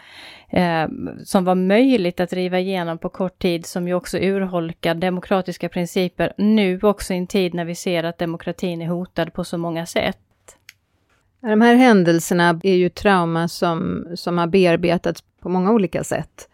eh, 0.51 0.89
som 1.25 1.45
var 1.45 1.55
möjligt 1.55 2.21
att 2.21 2.31
driva 2.31 2.59
igenom 2.59 2.99
på 2.99 3.09
kort 3.09 3.39
tid 3.39 3.67
som 3.67 3.89
ju 3.89 3.95
också 3.95 4.19
urholkar 4.19 4.95
demokratiska 4.95 5.69
principer 5.69 6.33
nu 6.37 6.81
också 6.83 7.15
i 7.15 7.17
en 7.17 7.27
tid 7.27 7.55
när 7.55 7.65
vi 7.65 7.75
ser 7.75 8.05
att 8.05 8.19
demokratin 8.19 8.83
är 8.83 8.87
hotad 8.87 9.33
på 9.33 9.45
så 9.45 9.59
många 9.59 9.87
sätt. 9.87 10.19
De 11.41 11.61
här 11.61 11.75
händelserna 11.75 12.61
är 12.63 12.75
ju 12.75 12.89
trauma 12.89 13.49
som, 13.49 14.07
som 14.15 14.39
har 14.39 14.47
bearbetats 14.47 15.25
på 15.41 15.49
många 15.49 15.73
olika 15.73 16.05
sätt. 16.05 16.49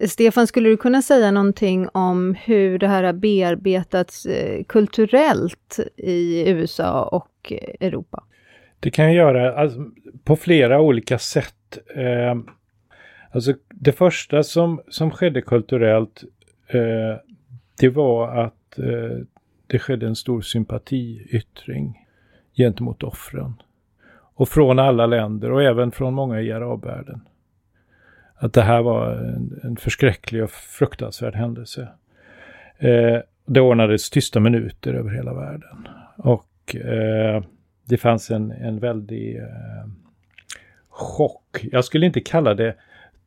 Stefan, 0.00 0.46
skulle 0.46 0.68
du 0.68 0.76
kunna 0.76 1.02
säga 1.02 1.30
någonting 1.30 1.88
om 1.88 2.34
hur 2.34 2.78
det 2.78 2.88
här 2.88 3.04
har 3.04 3.12
bearbetats 3.12 4.26
eh, 4.26 4.64
kulturellt 4.64 5.78
i 5.96 6.50
USA 6.50 7.04
och 7.04 7.52
Europa? 7.80 8.24
Det 8.80 8.90
kan 8.90 9.04
jag 9.04 9.14
göra 9.14 9.54
alltså, 9.54 9.80
på 10.24 10.36
flera 10.36 10.80
olika 10.80 11.18
sätt. 11.18 11.78
Eh, 11.94 12.34
alltså 13.30 13.54
det 13.68 13.92
första 13.92 14.42
som, 14.42 14.80
som 14.88 15.10
skedde 15.10 15.42
kulturellt, 15.42 16.24
eh, 16.68 17.20
det 17.80 17.88
var 17.88 18.36
att 18.36 18.78
eh, 18.78 19.18
det 19.66 19.78
skedde 19.78 20.06
en 20.06 20.16
stor 20.16 20.40
sympatiyttring 20.40 22.06
gentemot 22.56 23.02
offren. 23.02 23.54
Och 24.34 24.48
från 24.48 24.78
alla 24.78 25.06
länder 25.06 25.52
och 25.52 25.62
även 25.62 25.92
från 25.92 26.14
många 26.14 26.40
i 26.40 26.52
arabvärlden. 26.52 27.20
Att 28.42 28.52
det 28.52 28.62
här 28.62 28.82
var 28.82 29.12
en, 29.12 29.60
en 29.62 29.76
förskräcklig 29.76 30.44
och 30.44 30.50
fruktansvärd 30.50 31.34
händelse. 31.34 31.88
Eh, 32.78 33.18
det 33.46 33.60
ordnades 33.60 34.10
tysta 34.10 34.40
minuter 34.40 34.94
över 34.94 35.10
hela 35.10 35.34
världen. 35.34 35.88
Och 36.16 36.76
eh, 36.76 37.42
det 37.84 37.96
fanns 37.96 38.30
en, 38.30 38.50
en 38.50 38.78
väldig 38.78 39.36
eh, 39.36 39.88
chock. 40.88 41.64
Jag 41.72 41.84
skulle 41.84 42.06
inte 42.06 42.20
kalla 42.20 42.54
det 42.54 42.74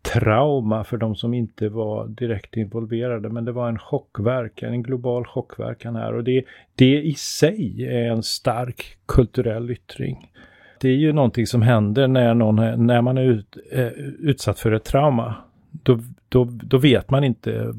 trauma 0.02 0.84
för 0.84 0.98
de 0.98 1.16
som 1.16 1.34
inte 1.34 1.70
var 1.70 2.08
direkt 2.08 2.58
involverade, 2.58 3.30
men 3.30 3.46
det 3.46 3.52
var 3.52 3.70
en 3.70 3.80
chockverkan, 3.80 4.70
en 4.70 4.84
global 4.84 5.26
chockverkan 5.26 5.96
här. 5.96 6.14
Och 6.14 6.24
det, 6.24 6.44
det 6.76 7.02
i 7.02 7.14
sig 7.14 7.88
är 7.88 8.12
en 8.12 8.24
stark 8.24 8.98
kulturell 9.06 9.72
yttring. 9.72 10.32
Det 10.80 10.88
är 10.88 10.96
ju 10.96 11.14
någonting 11.14 11.48
som 11.48 11.62
händer 11.62 12.08
när, 12.08 12.34
någon, 12.34 12.86
när 12.88 13.02
man 13.02 13.18
är 13.18 13.24
ut, 13.24 13.58
eh, 13.72 13.88
utsatt 14.20 14.60
för 14.60 14.72
ett 14.72 14.84
trauma. 14.84 15.36
Då, 15.72 16.00
då, 16.30 16.44
då 16.44 16.78
vet 16.78 17.10
man 17.10 17.24
inte 17.24 17.74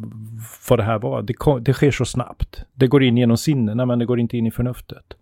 vad 0.68 0.78
det 0.78 0.82
här 0.82 0.98
var. 0.98 1.22
Det, 1.22 1.32
kom, 1.32 1.64
det 1.64 1.72
sker 1.72 1.90
så 1.90 2.04
snabbt. 2.04 2.64
Det 2.74 2.86
går 2.86 3.02
in 3.02 3.16
genom 3.16 3.36
sinnena 3.36 3.86
men 3.86 3.98
det 3.98 4.04
går 4.04 4.20
inte 4.20 4.36
in 4.36 4.46
i 4.46 4.50
förnuftet. 4.50 5.16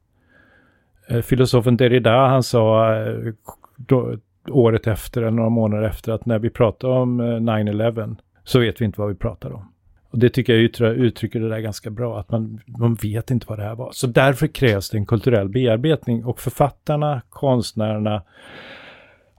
Eh, 1.08 1.22
filosofen 1.22 1.76
Derrida 1.76 2.26
han 2.26 2.42
sa 2.42 2.94
eh, 2.94 3.32
då, 3.76 4.16
året 4.48 4.86
efter 4.86 5.22
eller 5.22 5.30
några 5.30 5.50
månader 5.50 5.82
efter 5.82 6.12
att 6.12 6.26
när 6.26 6.38
vi 6.38 6.50
pratar 6.50 6.88
om 6.88 7.20
eh, 7.20 7.24
9-11 7.24 8.16
så 8.44 8.58
vet 8.58 8.80
vi 8.80 8.84
inte 8.84 9.00
vad 9.00 9.08
vi 9.08 9.14
pratar 9.14 9.52
om. 9.52 9.73
Och 10.14 10.20
det 10.20 10.30
tycker 10.30 10.52
jag 10.52 10.94
uttrycker 10.96 11.40
det 11.40 11.48
där 11.48 11.60
ganska 11.60 11.90
bra, 11.90 12.20
att 12.20 12.30
man, 12.30 12.60
man 12.66 12.94
vet 12.94 13.30
inte 13.30 13.46
vad 13.48 13.58
det 13.58 13.64
här 13.64 13.74
var. 13.74 13.92
Så 13.92 14.06
därför 14.06 14.46
krävs 14.46 14.90
det 14.90 14.98
en 14.98 15.06
kulturell 15.06 15.48
bearbetning 15.48 16.24
och 16.24 16.40
författarna, 16.40 17.22
konstnärerna, 17.30 18.22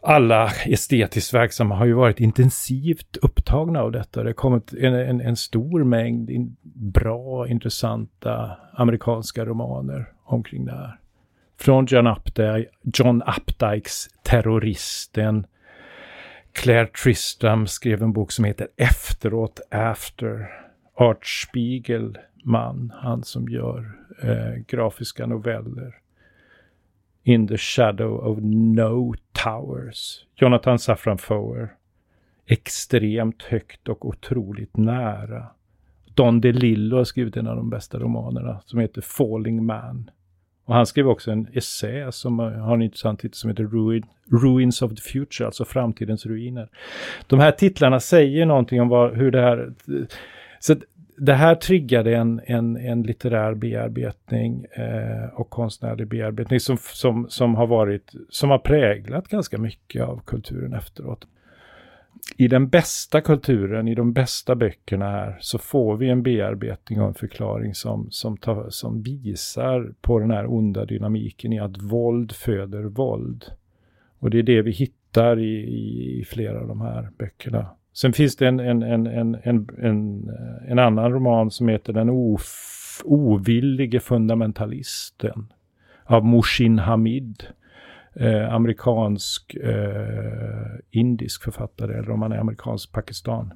alla 0.01 0.51
estetiskt 0.65 1.33
verksamma 1.33 1.75
har 1.75 1.85
ju 1.85 1.93
varit 1.93 2.19
intensivt 2.19 3.17
upptagna 3.21 3.81
av 3.81 3.91
detta. 3.91 4.23
Det 4.23 4.29
har 4.29 4.33
kommit 4.33 4.73
en, 4.73 4.93
en, 4.93 5.21
en 5.21 5.35
stor 5.35 5.83
mängd 5.83 6.29
in, 6.29 6.55
bra, 6.73 7.47
intressanta 7.47 8.57
amerikanska 8.73 9.45
romaner 9.45 10.05
omkring 10.23 10.65
det 10.65 10.71
här. 10.71 10.99
Från 11.59 11.85
John 11.85 12.07
Updike, 12.07 12.65
John 12.81 13.23
Updikes 13.37 14.07
Terroristen. 14.23 15.45
Claire 16.53 16.87
Tristram 16.87 17.67
skrev 17.67 18.03
en 18.03 18.13
bok 18.13 18.31
som 18.31 18.45
heter 18.45 18.67
Efteråt, 18.77 19.59
After. 19.71 20.64
Art 20.97 21.25
Spiegelman, 21.25 22.93
han 22.95 23.23
som 23.23 23.49
gör 23.49 23.99
eh, 24.23 24.55
grafiska 24.67 25.25
noveller. 25.25 25.95
In 27.23 27.47
the 27.47 27.57
Shadow 27.57 28.27
of 28.27 28.37
No 28.41 29.13
Towers. 29.43 30.25
Jonathan 30.35 30.79
Safran 30.79 31.17
Foer. 31.17 31.75
Extremt 32.45 33.43
högt 33.43 33.89
och 33.89 34.05
otroligt 34.05 34.77
nära. 34.77 35.47
Don 36.13 36.41
DeLillo 36.41 36.97
har 36.97 37.03
skrivit 37.03 37.37
en 37.37 37.47
av 37.47 37.55
de 37.55 37.69
bästa 37.69 37.99
romanerna 37.99 38.61
som 38.65 38.79
heter 38.79 39.01
Falling 39.01 39.65
Man. 39.65 40.09
Och 40.65 40.75
han 40.75 40.85
skrev 40.85 41.09
också 41.09 41.31
en 41.31 41.47
essä 41.53 42.11
som 42.11 42.39
eh, 42.39 42.45
har 42.45 42.73
en 42.73 42.81
intressant 42.81 43.19
titel 43.19 43.35
som 43.35 43.49
heter 43.49 43.63
Ruin, 43.63 44.05
Ruins 44.31 44.81
of 44.81 44.95
the 44.95 45.01
Future, 45.01 45.45
alltså 45.45 45.65
framtidens 45.65 46.25
ruiner. 46.25 46.69
De 47.27 47.39
här 47.39 47.51
titlarna 47.51 47.99
säger 47.99 48.45
någonting 48.45 48.81
om 48.81 48.89
vad, 48.89 49.15
hur 49.15 49.31
det 49.31 49.41
här... 49.41 49.73
Eh, 49.87 50.05
så 50.67 50.75
det 51.17 51.33
här 51.33 51.55
triggade 51.55 52.15
en, 52.15 52.41
en, 52.45 52.77
en 52.77 53.01
litterär 53.01 53.53
bearbetning 53.53 54.65
eh, 54.71 55.29
och 55.33 55.49
konstnärlig 55.49 56.07
bearbetning 56.07 56.59
som, 56.59 56.77
som, 56.77 57.25
som 57.29 57.55
har 57.55 57.67
varit, 57.67 58.13
som 58.29 58.49
har 58.49 58.59
präglat 58.59 59.27
ganska 59.27 59.57
mycket 59.57 60.03
av 60.03 60.21
kulturen 60.25 60.73
efteråt 60.73 61.27
i 62.37 62.47
den 62.47 62.69
bästa 62.69 63.21
kulturen, 63.21 63.87
i 63.87 63.95
de 63.95 64.13
bästa 64.13 64.55
böckerna 64.55 65.05
här, 65.05 65.37
så 65.39 65.57
får 65.57 65.97
vi 65.97 66.09
en 66.09 66.23
bearbetning 66.23 67.01
och 67.01 67.07
en 67.07 67.13
förklaring 67.13 67.75
som, 67.75 68.07
som, 68.11 68.37
tar, 68.37 68.69
som 68.69 69.01
visar 69.01 69.93
på 70.01 70.19
den 70.19 70.31
här 70.31 70.53
onda 70.53 70.85
dynamiken 70.85 71.53
i 71.53 71.59
att 71.59 71.81
våld 71.81 72.31
föder 72.31 72.83
våld. 72.83 73.45
Och 74.19 74.29
det 74.29 74.39
är 74.39 74.43
det 74.43 74.61
vi 74.61 74.71
hittar 74.71 75.39
i, 75.39 75.53
i, 75.53 76.19
i 76.19 76.25
flera 76.25 76.59
av 76.59 76.67
de 76.67 76.81
här 76.81 77.09
böckerna. 77.17 77.67
Sen 77.95 78.13
finns 78.13 78.35
det 78.35 78.47
en, 78.47 78.59
en, 78.59 78.83
en, 78.83 79.07
en, 79.07 79.35
en, 79.43 79.69
en, 79.77 80.29
en 80.67 80.79
annan 80.79 81.13
roman 81.13 81.51
som 81.51 81.67
heter 81.67 81.93
Den 81.93 82.09
of, 82.09 83.01
ovillige 83.05 83.99
fundamentalisten 83.99 85.53
av 86.03 86.25
Mushin 86.25 86.79
Hamid 86.79 87.43
eh, 88.13 88.53
amerikansk 88.53 89.55
eh, 89.55 90.79
indisk 90.91 91.43
författare, 91.43 91.93
eller 91.93 92.09
om 92.09 92.21
han 92.21 92.31
är 92.31 92.37
amerikansk 92.37 92.91
Pakistan. 92.91 93.53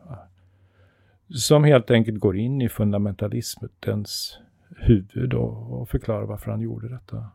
Som 1.30 1.64
helt 1.64 1.92
enkelt 1.92 2.20
går 2.20 2.38
in 2.38 2.62
i 2.62 2.70
fundamentalismens 2.70 4.40
huvud 4.78 5.34
och, 5.34 5.82
och 5.82 5.90
förklarar 5.90 6.26
varför 6.26 6.52
han 6.52 6.62
gjorde 6.62 6.90
detta. 6.90 7.26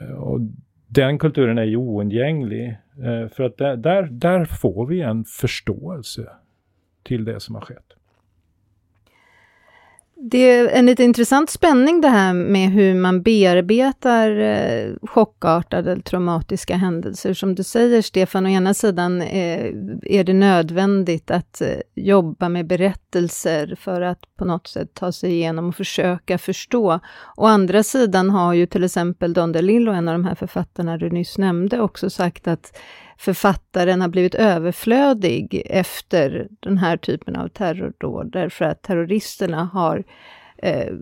Eh, 0.00 0.14
och 0.14 0.40
den 0.94 1.18
kulturen 1.18 1.58
är 1.58 1.64
ju 1.64 1.76
oundgänglig. 1.76 2.68
Eh, 3.04 3.28
för 3.28 3.42
att 3.42 3.56
där, 3.56 3.76
där, 3.76 4.02
där 4.02 4.44
får 4.44 4.86
vi 4.86 5.00
en 5.00 5.24
förståelse 5.24 6.28
till 7.02 7.24
det 7.24 7.40
som 7.40 7.54
har 7.54 7.62
skett. 7.62 7.92
Det 10.26 10.50
är 10.50 10.68
en 10.68 10.86
lite 10.86 11.04
intressant 11.04 11.50
spänning 11.50 12.00
det 12.00 12.08
här 12.08 12.34
med 12.34 12.70
hur 12.70 12.94
man 12.94 13.22
bearbetar 13.22 14.30
eh, 14.38 14.92
chockartade 15.02 16.00
traumatiska 16.00 16.76
händelser. 16.76 17.34
Som 17.34 17.54
du 17.54 17.62
säger 17.62 18.02
Stefan, 18.02 18.46
å 18.46 18.48
ena 18.48 18.74
sidan 18.74 19.22
eh, 19.22 19.64
är 20.02 20.24
det 20.24 20.32
nödvändigt 20.32 21.30
att 21.30 21.60
eh, 21.60 21.68
jobba 21.94 22.48
med 22.48 22.66
berättelser 22.66 23.76
för 23.80 24.00
att 24.00 24.18
på 24.38 24.44
något 24.44 24.66
sätt 24.66 24.94
ta 24.94 25.12
sig 25.12 25.32
igenom 25.32 25.68
och 25.68 25.76
försöka 25.76 26.38
förstå. 26.38 27.00
Å 27.36 27.46
andra 27.46 27.82
sidan 27.82 28.30
har 28.30 28.54
ju 28.54 28.66
till 28.66 28.84
exempel 28.84 29.32
Don 29.32 29.52
DeLillo, 29.52 29.92
en 29.92 30.08
av 30.08 30.14
de 30.14 30.24
här 30.24 30.34
författarna 30.34 30.98
du 30.98 31.10
nyss 31.10 31.38
nämnde, 31.38 31.80
också 31.80 32.10
sagt 32.10 32.48
att 32.48 32.76
författaren 33.24 34.00
har 34.00 34.08
blivit 34.08 34.34
överflödig 34.34 35.62
efter 35.66 36.48
den 36.60 36.78
här 36.78 36.96
typen 36.96 37.36
av 37.36 37.48
terrordåd, 37.48 38.30
därför 38.32 38.64
att 38.64 38.82
terroristerna 38.82 39.64
har, 39.64 40.04
eh, 40.56 40.94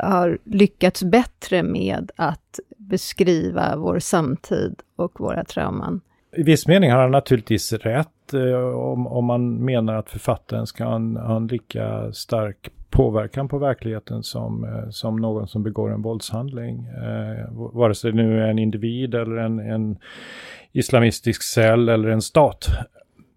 har 0.00 0.38
lyckats 0.44 1.02
bättre 1.02 1.62
med 1.62 2.10
att 2.16 2.60
beskriva 2.76 3.76
vår 3.76 3.98
samtid 3.98 4.74
och 4.96 5.20
våra 5.20 5.44
trauman. 5.44 6.00
I 6.36 6.42
viss 6.42 6.66
mening 6.66 6.90
har 6.90 7.02
han 7.02 7.10
naturligtvis 7.10 7.72
rätt 7.72 8.34
eh, 8.34 8.76
om, 8.76 9.06
om 9.06 9.24
man 9.24 9.54
menar 9.54 9.94
att 9.94 10.10
författaren 10.10 10.66
ska 10.66 10.84
ha 10.84 10.96
en, 10.96 11.16
ha 11.16 11.36
en 11.36 11.46
lika 11.46 12.12
stark 12.12 12.70
påverkan 12.96 13.48
på 13.48 13.58
verkligheten 13.58 14.22
som, 14.22 14.64
eh, 14.64 14.90
som 14.90 15.16
någon 15.16 15.48
som 15.48 15.62
begår 15.62 15.92
en 15.92 16.02
våldshandling. 16.02 16.86
Eh, 16.86 17.52
vare 17.52 17.94
sig 17.94 18.10
det 18.10 18.16
nu 18.16 18.42
är 18.42 18.48
en 18.48 18.58
individ 18.58 19.14
eller 19.14 19.36
en, 19.36 19.58
en 19.58 19.98
islamistisk 20.72 21.42
cell 21.42 21.88
eller 21.88 22.08
en 22.08 22.22
stat. 22.22 22.68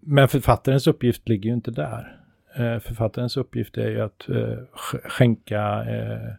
Men 0.00 0.28
författarens 0.28 0.86
uppgift 0.86 1.28
ligger 1.28 1.48
ju 1.48 1.54
inte 1.54 1.70
där. 1.70 2.16
Eh, 2.56 2.78
författarens 2.78 3.36
uppgift 3.36 3.76
är 3.76 3.90
ju 3.90 4.00
att 4.00 4.28
eh, 4.28 4.58
skänka 5.04 5.84
eh, 5.84 6.34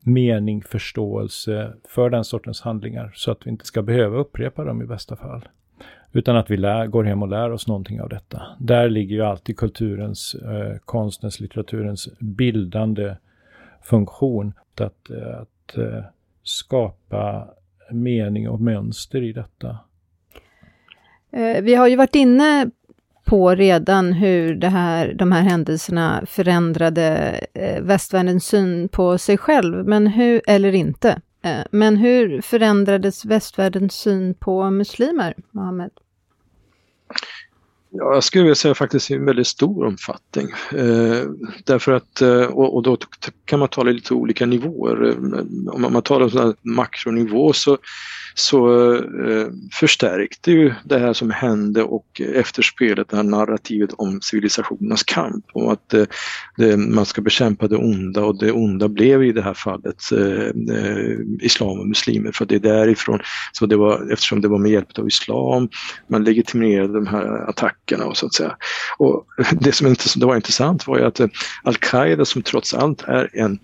mening, 0.00 0.62
förståelse 0.62 1.72
för 1.88 2.10
den 2.10 2.24
sortens 2.24 2.60
handlingar 2.60 3.12
så 3.14 3.30
att 3.30 3.46
vi 3.46 3.50
inte 3.50 3.64
ska 3.64 3.82
behöva 3.82 4.16
upprepa 4.16 4.64
dem 4.64 4.82
i 4.82 4.86
bästa 4.86 5.16
fall. 5.16 5.48
Utan 6.12 6.36
att 6.36 6.50
vi 6.50 6.56
lär, 6.56 6.86
går 6.86 7.04
hem 7.04 7.22
och 7.22 7.28
lär 7.28 7.50
oss 7.50 7.66
någonting 7.66 8.00
av 8.00 8.08
detta. 8.08 8.42
Där 8.58 8.88
ligger 8.90 9.16
ju 9.16 9.22
alltid 9.22 9.56
kulturens, 9.56 10.34
eh, 10.34 10.78
konstens, 10.84 11.40
litteraturens 11.40 12.08
bildande 12.18 13.16
funktion. 13.82 14.52
Att, 14.80 15.10
att 15.40 15.78
eh, 15.78 16.04
skapa 16.42 17.48
mening 17.90 18.48
och 18.48 18.60
mönster 18.60 19.22
i 19.22 19.32
detta. 19.32 19.78
Eh, 21.32 21.62
vi 21.62 21.74
har 21.74 21.88
ju 21.88 21.96
varit 21.96 22.14
inne 22.14 22.70
på 23.24 23.54
redan 23.54 24.12
hur 24.12 24.54
det 24.54 24.68
här, 24.68 25.14
de 25.14 25.32
här 25.32 25.42
händelserna 25.42 26.22
förändrade 26.26 27.38
eh, 27.54 27.82
västvärldens 27.82 28.46
syn 28.46 28.88
på 28.88 29.18
sig 29.18 29.38
själv, 29.38 29.86
men 29.88 30.06
hur, 30.06 30.40
eller 30.46 30.72
inte. 30.72 31.20
Eh, 31.42 31.64
men 31.70 31.96
hur 31.96 32.40
förändrades 32.40 33.24
västvärldens 33.24 33.94
syn 33.94 34.34
på 34.34 34.70
muslimer, 34.70 35.34
Mohammed? 35.50 35.90
Ja, 37.94 38.14
jag 38.14 38.24
skulle 38.24 38.44
vilja 38.44 38.54
säga 38.54 38.74
faktiskt 38.74 39.10
i 39.10 39.14
en 39.14 39.24
väldigt 39.24 39.46
stor 39.46 39.86
omfattning. 39.86 40.48
Eh, 40.72 41.26
därför 41.64 41.92
att, 41.92 42.20
eh, 42.20 42.44
och, 42.44 42.76
och, 42.76 42.82
då 42.82 42.96
kan 43.44 43.58
man 43.58 43.68
tala 43.68 43.90
lite 43.90 44.14
olika 44.14 44.46
nivåer. 44.46 45.08
Eh, 45.08 45.16
om 45.74 45.92
man 45.92 46.02
talar 46.02 46.44
om 46.44 46.54
makronivå 46.62 47.52
så 47.52 47.78
så 48.34 48.92
eh, 48.94 49.46
förstärkte 49.72 50.52
ju 50.52 50.74
det 50.84 50.98
här 50.98 51.12
som 51.12 51.30
hände 51.30 51.82
och 51.82 52.20
efterspelet 52.34 53.08
det 53.08 53.16
här 53.16 53.22
narrativet 53.22 53.92
om 53.92 54.20
civilisationernas 54.20 55.02
kamp 55.02 55.44
och 55.54 55.72
att 55.72 55.94
eh, 55.94 56.04
det, 56.56 56.76
man 56.76 57.06
ska 57.06 57.22
bekämpa 57.22 57.68
det 57.68 57.76
onda 57.76 58.24
och 58.24 58.38
det 58.38 58.52
onda 58.52 58.88
blev 58.88 59.24
i 59.24 59.32
det 59.32 59.42
här 59.42 59.54
fallet 59.54 60.12
eh, 60.12 60.76
eh, 60.76 61.18
islam 61.40 61.80
och 61.80 61.88
muslimer 61.88 62.32
för 62.32 62.44
det 62.44 62.54
är 62.54 62.60
därifrån, 62.60 63.20
så 63.52 63.66
det 63.66 63.76
var, 63.76 64.12
eftersom 64.12 64.40
det 64.40 64.48
var 64.48 64.58
med 64.58 64.70
hjälp 64.70 64.98
av 64.98 65.06
islam 65.06 65.68
man 66.06 66.24
legitimerade 66.24 66.92
de 66.92 67.06
här 67.06 67.48
attackerna 67.50 68.04
och 68.04 68.16
så 68.16 68.26
att 68.26 68.34
säga. 68.34 68.56
Och 68.98 69.26
det 69.60 69.72
som 69.72 69.86
inte, 69.86 70.04
det 70.16 70.26
var 70.26 70.36
intressant 70.36 70.86
var 70.86 70.98
ju 70.98 71.04
att 71.04 71.20
eh, 71.20 71.28
Al-Qaida 71.62 72.24
som 72.24 72.42
trots 72.42 72.74
allt 72.74 73.02
är 73.02 73.30
en 73.32 73.58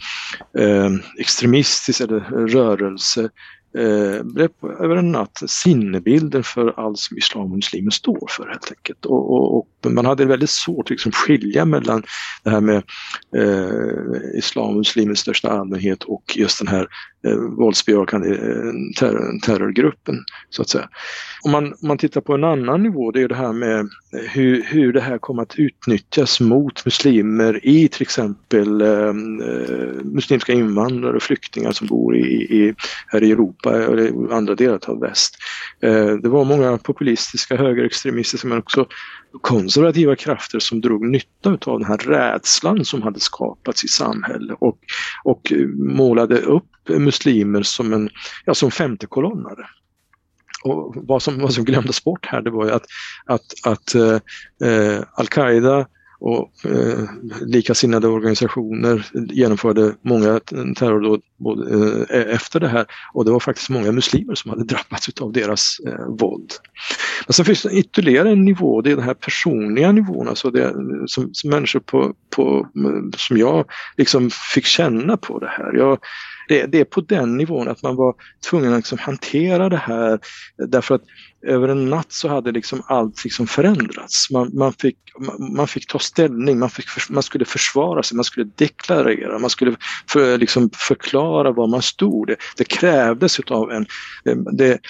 eh, 0.59 0.91
extremistisk 1.19 2.01
eller 2.01 2.21
rörelse 2.47 3.31
eh, 3.75 4.23
blev 4.23 4.51
över 4.81 4.97
en 4.97 5.13
natt 5.13 5.43
sinnebilden 5.47 6.43
för 6.43 6.81
allt 6.81 6.99
som 6.99 7.19
islam 7.19 7.43
och 7.43 7.57
muslimer 7.57 7.91
står 7.91 8.29
för 8.31 8.49
helt 8.49 8.73
enkelt. 8.77 9.07
Och, 9.07 9.33
och, 9.33 9.59
och 9.59 9.93
man 9.93 10.07
hade 10.07 10.25
väldigt 10.25 10.51
svårt 10.51 10.87
att 10.87 10.91
liksom 10.91 11.13
skilja 11.13 11.65
mellan 11.65 12.03
det 12.45 12.51
här 12.51 12.61
med 12.61 12.83
eh, 13.37 14.39
islam 14.39 14.69
och 14.69 14.77
muslimer 14.77 15.13
i 15.13 15.17
största 15.17 15.51
allmänhet 15.51 16.05
och 16.05 16.37
just 16.37 16.59
den 16.59 16.69
här 16.69 16.89
eh, 17.27 17.37
våldsbejakande 17.37 18.29
eh, 18.29 18.73
terror, 18.99 19.41
terrorgruppen 19.41 20.25
så 20.51 20.63
att 20.63 20.69
säga. 20.69 20.89
Om 21.43 21.51
man, 21.51 21.65
om 21.65 21.89
man 21.89 21.99
tittar 21.99 22.21
på 22.21 22.35
en 22.35 22.45
annan 22.45 22.83
nivå, 22.83 23.11
det 23.11 23.23
är 23.23 23.29
det 23.29 23.35
här 23.35 23.53
med 23.53 23.89
hur, 24.13 24.63
hur 24.63 24.93
det 24.93 25.01
här 25.01 25.19
kommer 25.19 25.43
att 25.43 25.59
utnyttjas 25.59 26.41
mot 26.41 26.85
muslimer 26.85 27.67
i 27.67 27.89
till 27.89 28.03
exempel 28.03 28.81
eh, 28.81 28.89
eh 28.89 29.15
muslimska 30.05 30.53
invandrare 30.53 31.17
och 31.17 31.23
flyktingar 31.23 31.73
som 31.73 31.87
bor 31.87 32.17
i, 32.17 32.21
i, 32.31 32.75
här 33.07 33.23
i 33.23 33.31
Europa 33.31 33.83
eller 33.83 34.33
andra 34.33 34.55
delar 34.55 34.81
av 34.87 35.01
väst. 35.01 35.37
Eh, 35.83 36.07
det 36.07 36.29
var 36.29 36.45
många 36.45 36.79
populistiska 36.79 37.57
högerextremister 37.57 38.49
men 38.49 38.59
också 38.59 38.87
konservativa 39.41 40.17
krafter 40.17 40.59
som 40.59 40.81
drog 40.81 41.09
nytta 41.11 41.51
av 41.51 41.79
den 41.79 41.89
här 41.89 41.97
rädslan 41.97 42.85
som 42.85 43.03
hade 43.03 43.21
skapats 43.21 43.85
i 43.85 43.89
samhället 43.89 44.57
och, 44.61 44.79
och 45.25 45.53
målade 45.77 46.41
upp 46.41 46.65
muslimer 46.89 47.63
som 47.63 47.93
en 47.93 48.11
ja, 48.45 48.55
som 48.55 48.71
femtekolonnare. 48.71 49.67
Och 50.65 50.95
vad 50.97 51.23
som, 51.23 51.39
vad 51.39 51.55
som 51.55 51.65
glömdes 51.65 52.05
bort 52.05 52.27
här 52.27 52.43
det 52.43 52.51
var 52.51 52.65
ju 52.65 52.73
att, 52.73 52.87
att, 53.27 53.67
att 53.67 53.95
eh, 53.95 54.21
eh 54.69 55.03
Al-Qaida 55.15 55.87
och 56.21 56.51
eh, 56.65 57.05
likasinnade 57.41 58.09
organisationer 58.09 59.07
genomförde 59.13 59.95
många 60.03 60.41
terrordåd 60.77 61.21
eh, 61.71 62.17
e-, 62.19 62.33
efter 62.33 62.61
det 62.61 62.69
här 62.69 62.87
och 63.15 63.25
det 63.25 63.31
var 63.31 63.41
faktiskt 63.41 63.71
många 63.71 63.93
muslimer 63.93 64.35
som 64.35 64.51
hade 64.51 64.65
drabbats 64.65 65.09
av 65.21 65.33
deras 65.33 65.77
eh, 65.87 66.07
våld. 66.09 66.53
Men 67.27 67.33
sen 67.33 67.45
finns 67.45 67.63
det 67.63 67.71
ytterligare 67.71 68.31
en 68.31 68.45
nivå, 68.45 68.81
det 68.81 68.91
är 68.91 68.97
den 68.97 69.05
här 69.05 69.15
personliga 69.15 69.93
nivån, 69.93 70.29
alltså 70.29 70.51
det 70.51 70.75
som, 71.07 71.35
som 71.35 71.51
människor 71.51 71.81
på, 71.81 72.15
på, 72.37 72.69
som 73.17 73.37
jag 73.37 73.65
liksom 73.97 74.31
fick 74.55 74.65
känna 74.65 75.17
på 75.17 75.39
det 75.39 75.49
här. 75.49 75.73
Jag, 75.75 75.99
det, 76.49 76.67
det, 76.67 76.81
är 76.81 76.85
på 76.85 77.01
den 77.01 77.37
nivån 77.37 77.69
att 77.69 77.83
man 77.83 77.97
var 77.97 78.15
tvungen 78.51 78.73
att 78.73 78.79
liksom 78.79 78.99
hantera 78.99 79.69
det 79.69 79.77
här 79.77 80.19
därför 80.69 80.95
att 80.95 81.03
över 81.47 81.69
en 81.69 81.91
natt 81.91 82.13
så 82.13 82.29
hade 82.29 82.53
liksom 82.53 82.83
allt 82.87 83.25
liksom 83.25 83.47
förändrats. 83.47 84.31
Man, 84.31 84.51
man, 84.55 84.73
fick, 84.73 84.97
man, 85.19 85.57
man, 85.57 85.69
fick 85.69 85.87
ta 85.87 85.99
ställning, 85.99 86.59
man, 86.59 86.71
fick, 86.71 86.87
man 87.11 87.23
skulle 87.23 87.45
försvara 87.45 88.03
sig, 88.03 88.17
man 88.17 88.25
skulle 88.25 88.51
deklarera, 88.57 89.39
man 89.39 89.51
skulle 89.51 89.77
för, 90.07 90.39
liksom 90.39 90.71
förklara 90.75 91.53
var 91.53 91.67
man 91.67 91.83
stod. 91.83 92.27
Det, 92.27 92.37
det 92.57 92.65
krävdes 92.65 93.41
utav 93.41 93.73
en... 93.73 93.87
Det, 94.25 94.35
det, 94.53 94.81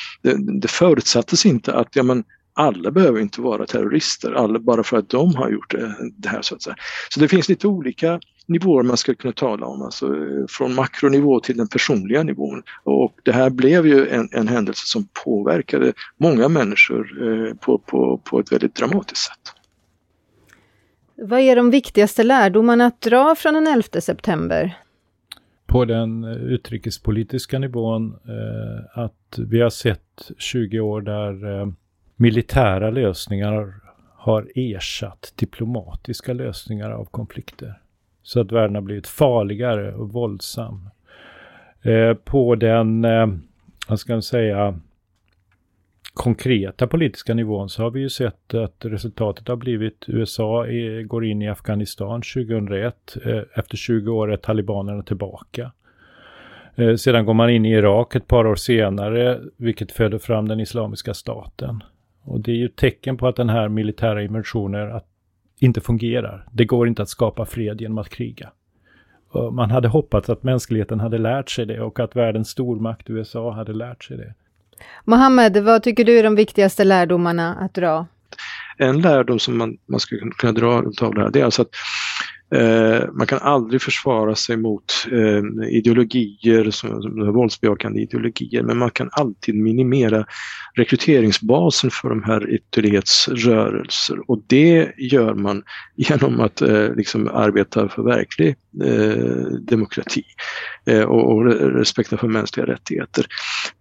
det 0.60 0.68
förutsattes 0.68 1.46
inte 1.46 1.74
att 1.74 1.96
ja, 1.96 2.02
men, 2.02 2.24
alla 2.58 2.90
behöver 2.90 3.20
inte 3.20 3.40
vara 3.40 3.66
terrorister, 3.66 4.32
alla, 4.32 4.58
bara 4.58 4.82
för 4.82 4.96
att 4.96 5.08
de 5.08 5.34
har 5.34 5.50
gjort 5.50 5.70
det, 5.70 5.96
det 6.16 6.28
här. 6.28 6.42
Så, 6.42 6.54
att 6.54 6.62
säga. 6.62 6.76
så 7.08 7.20
det 7.20 7.28
finns 7.28 7.48
lite 7.48 7.66
olika 7.66 8.20
nivåer 8.48 8.82
man 8.82 8.96
ska 8.96 9.14
kunna 9.14 9.32
tala 9.32 9.66
om, 9.66 9.82
alltså 9.82 10.14
från 10.48 10.74
makronivå 10.74 11.40
till 11.40 11.56
den 11.56 11.68
personliga 11.68 12.22
nivån. 12.22 12.62
Och 12.84 13.14
det 13.22 13.32
här 13.32 13.50
blev 13.50 13.86
ju 13.86 14.08
en, 14.08 14.28
en 14.32 14.48
händelse 14.48 14.86
som 14.86 15.08
påverkade 15.24 15.92
många 16.16 16.48
människor 16.48 17.28
eh, 17.28 17.54
på, 17.54 17.78
på, 17.78 18.20
på 18.24 18.40
ett 18.40 18.52
väldigt 18.52 18.74
dramatiskt 18.74 19.24
sätt. 19.24 19.54
Vad 21.16 21.40
är 21.40 21.56
de 21.56 21.70
viktigaste 21.70 22.22
lärdomarna 22.22 22.86
att 22.86 23.00
dra 23.00 23.34
från 23.34 23.54
den 23.54 23.66
11 23.66 24.00
september? 24.00 24.78
På 25.66 25.84
den 25.84 26.24
utrikespolitiska 26.24 27.58
nivån 27.58 28.12
eh, 28.12 28.98
att 28.98 29.38
vi 29.38 29.60
har 29.60 29.70
sett 29.70 30.30
20 30.38 30.80
år 30.80 31.00
där 31.00 31.60
eh, 31.60 31.68
militära 32.16 32.90
lösningar 32.90 33.74
har 34.16 34.48
ersatt 34.54 35.32
diplomatiska 35.36 36.32
lösningar 36.32 36.90
av 36.90 37.04
konflikter. 37.04 37.80
Så 38.22 38.40
att 38.40 38.52
världen 38.52 38.74
har 38.74 38.82
blivit 38.82 39.06
farligare 39.06 39.94
och 39.94 40.12
våldsam. 40.12 40.90
Eh, 41.82 42.14
på 42.14 42.54
den, 42.54 43.04
eh, 43.04 43.26
vad 43.88 44.00
ska 44.00 44.12
man 44.12 44.22
säga, 44.22 44.80
konkreta 46.14 46.86
politiska 46.86 47.34
nivån 47.34 47.68
så 47.68 47.82
har 47.82 47.90
vi 47.90 48.00
ju 48.00 48.08
sett 48.08 48.54
att 48.54 48.84
resultatet 48.84 49.48
har 49.48 49.56
blivit 49.56 50.04
USA 50.06 50.66
är, 50.66 51.02
går 51.02 51.24
in 51.24 51.42
i 51.42 51.48
Afghanistan 51.48 52.22
2001. 52.22 53.16
Eh, 53.24 53.42
efter 53.54 53.76
20 53.76 54.10
år 54.10 54.32
är 54.32 54.36
talibanerna 54.36 55.02
tillbaka. 55.02 55.72
Eh, 56.74 56.94
sedan 56.94 57.26
går 57.26 57.34
man 57.34 57.50
in 57.50 57.64
i 57.64 57.72
Irak 57.72 58.14
ett 58.14 58.26
par 58.26 58.46
år 58.46 58.54
senare, 58.54 59.40
vilket 59.56 59.92
föder 59.92 60.18
fram 60.18 60.48
den 60.48 60.60
islamiska 60.60 61.14
staten. 61.14 61.82
Och 62.22 62.40
det 62.40 62.50
är 62.50 62.56
ju 62.56 62.68
tecken 62.68 63.16
på 63.16 63.28
att 63.28 63.36
den 63.36 63.48
här 63.48 63.68
militära 63.68 64.22
immersionen, 64.22 64.92
att 64.92 65.06
inte 65.58 65.80
fungerar. 65.80 66.44
Det 66.52 66.64
går 66.64 66.88
inte 66.88 67.02
att 67.02 67.08
skapa 67.08 67.46
fred 67.46 67.80
genom 67.80 67.98
att 67.98 68.08
kriga. 68.08 68.50
Man 69.52 69.70
hade 69.70 69.88
hoppats 69.88 70.30
att 70.30 70.42
mänskligheten 70.42 71.00
hade 71.00 71.18
lärt 71.18 71.50
sig 71.50 71.66
det 71.66 71.80
och 71.80 72.00
att 72.00 72.16
världens 72.16 72.48
stormakt 72.48 73.10
USA 73.10 73.52
hade 73.52 73.72
lärt 73.72 74.04
sig 74.04 74.16
det. 74.16 74.34
Mohammed, 75.04 75.56
vad 75.56 75.82
tycker 75.82 76.04
du 76.04 76.18
är 76.18 76.22
de 76.22 76.34
viktigaste 76.34 76.84
lärdomarna 76.84 77.54
att 77.54 77.74
dra? 77.74 78.06
En 78.76 79.00
lärdom 79.00 79.38
som 79.38 79.58
man, 79.58 79.76
man 79.86 80.00
skulle 80.00 80.30
kunna 80.30 80.52
dra 80.52 80.72
av 81.02 81.14
det 81.14 81.20
här, 81.20 81.30
det 81.30 81.40
är 81.40 81.44
alltså 81.44 81.62
att 81.62 81.68
Eh, 82.54 83.00
man 83.12 83.26
kan 83.26 83.38
aldrig 83.38 83.82
försvara 83.82 84.34
sig 84.34 84.56
mot 84.56 84.84
eh, 85.12 85.68
ideologier, 85.68 86.70
som, 86.70 87.02
som 87.02 87.32
våldsbejakande 87.32 88.00
ideologier, 88.00 88.62
men 88.62 88.78
man 88.78 88.90
kan 88.90 89.08
alltid 89.12 89.54
minimera 89.54 90.26
rekryteringsbasen 90.74 91.90
för 91.90 92.08
de 92.08 92.22
här 92.22 92.50
ytterlighetsrörelser 92.50 94.30
och 94.30 94.42
det 94.46 94.92
gör 94.98 95.34
man 95.34 95.62
genom 95.96 96.40
att 96.40 96.60
eh, 96.60 96.94
liksom 96.94 97.28
arbeta 97.28 97.88
för 97.88 98.02
verklig 98.02 98.56
eh, 98.84 99.46
demokrati 99.60 100.24
eh, 100.86 101.02
och, 101.02 101.32
och 101.32 101.44
respekten 101.74 102.18
för 102.18 102.28
mänskliga 102.28 102.66
rättigheter. 102.66 103.26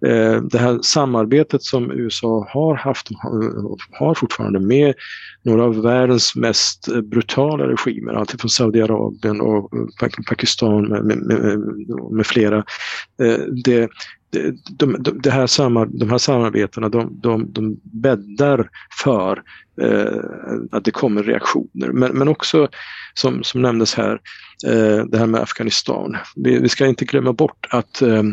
Eh, 0.06 0.41
det 0.41 0.58
här 0.60 0.80
samarbetet 0.82 1.63
som 1.63 1.91
USA 1.91 2.47
har 2.49 2.75
haft 2.75 3.10
och 3.63 3.80
har 3.91 4.13
fortfarande 4.13 4.60
med 4.60 4.93
några 5.43 5.63
av 5.63 5.82
världens 5.82 6.36
mest 6.36 6.88
brutala 7.03 7.67
regimer, 7.67 8.13
alltifrån 8.13 8.49
Saudiarabien 8.58 9.41
och 9.41 9.72
Pakistan 10.28 10.88
med, 10.88 11.06
med, 11.06 11.17
med, 11.17 11.60
med 12.12 12.26
flera. 12.26 12.58
Eh, 13.22 13.39
det, 13.63 13.89
de, 14.30 14.96
de, 15.00 15.20
de, 15.22 15.30
här 15.30 15.48
samar, 15.48 15.86
de 15.86 16.10
här 16.10 16.18
samarbetena 16.18 16.90
de, 16.90 17.19
de, 17.21 17.52
de 17.52 17.80
bäddar 17.84 18.69
för 19.04 19.44
eh, 19.82 20.19
att 20.71 20.86
det 20.86 20.92
kommer 20.92 21.23
reaktioner. 21.23 21.88
Men, 21.88 22.12
men 22.12 22.28
också 22.28 22.67
som, 23.13 23.44
som 23.44 23.62
nämndes 23.62 23.96
här, 23.96 24.19
eh, 24.67 25.06
det 25.06 25.17
här 25.17 25.25
med 25.25 25.42
Afghanistan. 25.42 26.17
Vi, 26.36 26.60
vi 26.60 26.69
ska 26.69 26.86
inte 26.86 27.06
glömma 27.06 27.34
bort 27.34 27.67
att 27.69 28.02
eh, 28.02 28.23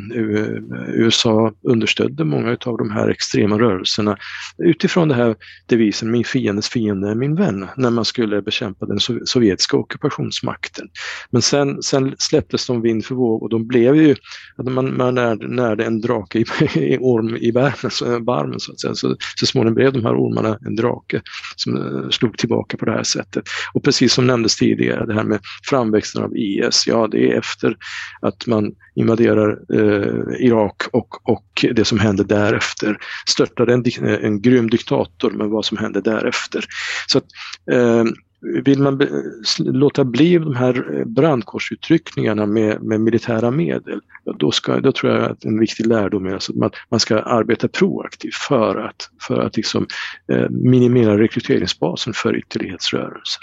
USA 0.89 1.53
understödde 1.63 2.25
många 2.25 2.57
av 2.67 2.79
de 2.79 2.91
här 2.91 3.09
extrema 3.09 3.59
rörelserna 3.59 4.17
utifrån 4.59 5.09
det 5.09 5.15
här 5.15 5.37
devisen 5.67 6.11
min 6.11 6.25
fiendes 6.25 6.69
fiende 6.69 7.11
är 7.11 7.15
min 7.15 7.35
vän 7.35 7.67
när 7.77 7.91
man 7.91 8.05
skulle 8.05 8.43
bekämpa 8.43 8.87
den 8.87 8.99
sovjetiska 9.25 9.77
ockupationsmakten. 9.77 10.89
Men 11.31 11.43
sen, 11.43 11.83
sen 11.83 12.15
släpptes 12.19 12.67
de 12.67 12.83
vind 12.83 13.05
för 13.05 13.15
våg 13.15 13.43
och 13.43 13.49
de 13.49 13.67
blev 13.67 13.97
ju, 13.97 14.15
man, 14.57 14.97
man 14.97 15.15
närde, 15.15 15.49
närde 15.49 15.84
en 15.85 16.01
drake 16.01 16.39
i, 16.39 16.45
i 16.75 16.99
orm 17.01 17.37
i 17.37 17.53
barmen, 17.53 17.91
så, 17.91 18.21
barmen 18.21 18.61
så 18.61 18.73
att 18.73 18.81
säga. 18.81 18.95
Så, 18.95 19.17
så 19.41 19.47
småningom 19.47 19.75
blev 19.75 19.93
de 19.93 20.05
här 20.05 20.15
ormarna 20.15 20.59
en 20.67 20.77
drake 20.77 21.23
som 21.57 21.77
uh, 21.77 22.11
slog 22.11 22.39
tillbaka 22.39 22.77
på 22.77 22.85
det 22.85 22.93
här 22.93 23.03
sättet. 23.03 23.45
Och 23.75 23.85
precis 23.85 24.13
som 24.13 24.27
nämndes 24.27 24.57
tidigare, 24.57 25.07
det 25.07 25.15
här 25.15 25.25
med 25.25 25.41
framväxten 25.65 26.23
av 26.23 26.37
IS, 26.37 26.87
ja 26.87 27.09
det 27.11 27.31
är 27.31 27.39
efter 27.39 27.77
att 28.21 28.47
man 28.47 28.73
invaderar 28.95 29.59
eh, 29.75 30.47
Irak 30.47 30.83
och, 30.93 31.31
och 31.31 31.65
det 31.75 31.85
som 31.85 31.99
hände 31.99 32.25
därefter. 32.25 32.99
Störtade 33.29 33.75
en, 33.75 33.85
en 34.25 34.43
grym 34.43 34.71
diktator, 34.71 35.31
men 35.31 35.51
vad 35.51 35.65
som 35.65 35.77
hände 35.79 36.01
därefter. 36.01 36.65
Så 37.07 37.19
att, 37.19 37.25
eh, 37.73 38.05
vill 38.65 38.79
man 38.79 38.99
be, 38.99 39.09
låta 39.59 40.05
bli 40.05 40.39
de 40.39 40.57
här 40.57 40.99
eh, 40.99 41.05
brandkårsutryckningarna 41.05 42.47
med, 42.47 42.83
med 42.83 43.01
militära 43.01 43.51
medel, 43.51 44.01
då, 44.39 44.51
ska, 44.51 44.81
då 44.81 44.93
tror 44.93 45.13
jag 45.13 45.31
att 45.31 45.45
en 45.45 45.61
viktig 45.61 45.87
lärdom 45.87 46.27
är 46.27 46.33
alltså 46.33 46.53
att 46.53 46.59
man, 46.59 46.71
man 46.89 47.01
ska 47.01 47.19
arbeta 47.19 47.69
proaktivt 47.69 48.35
för 48.35 48.77
att, 48.77 49.11
för 49.27 49.41
att 49.41 49.57
liksom, 49.57 49.87
eh, 50.33 50.51
minimera 50.51 51.19
rekryteringsbasen 51.19 52.13
för 52.13 52.37
ytterlighetsrörelser. 52.37 53.43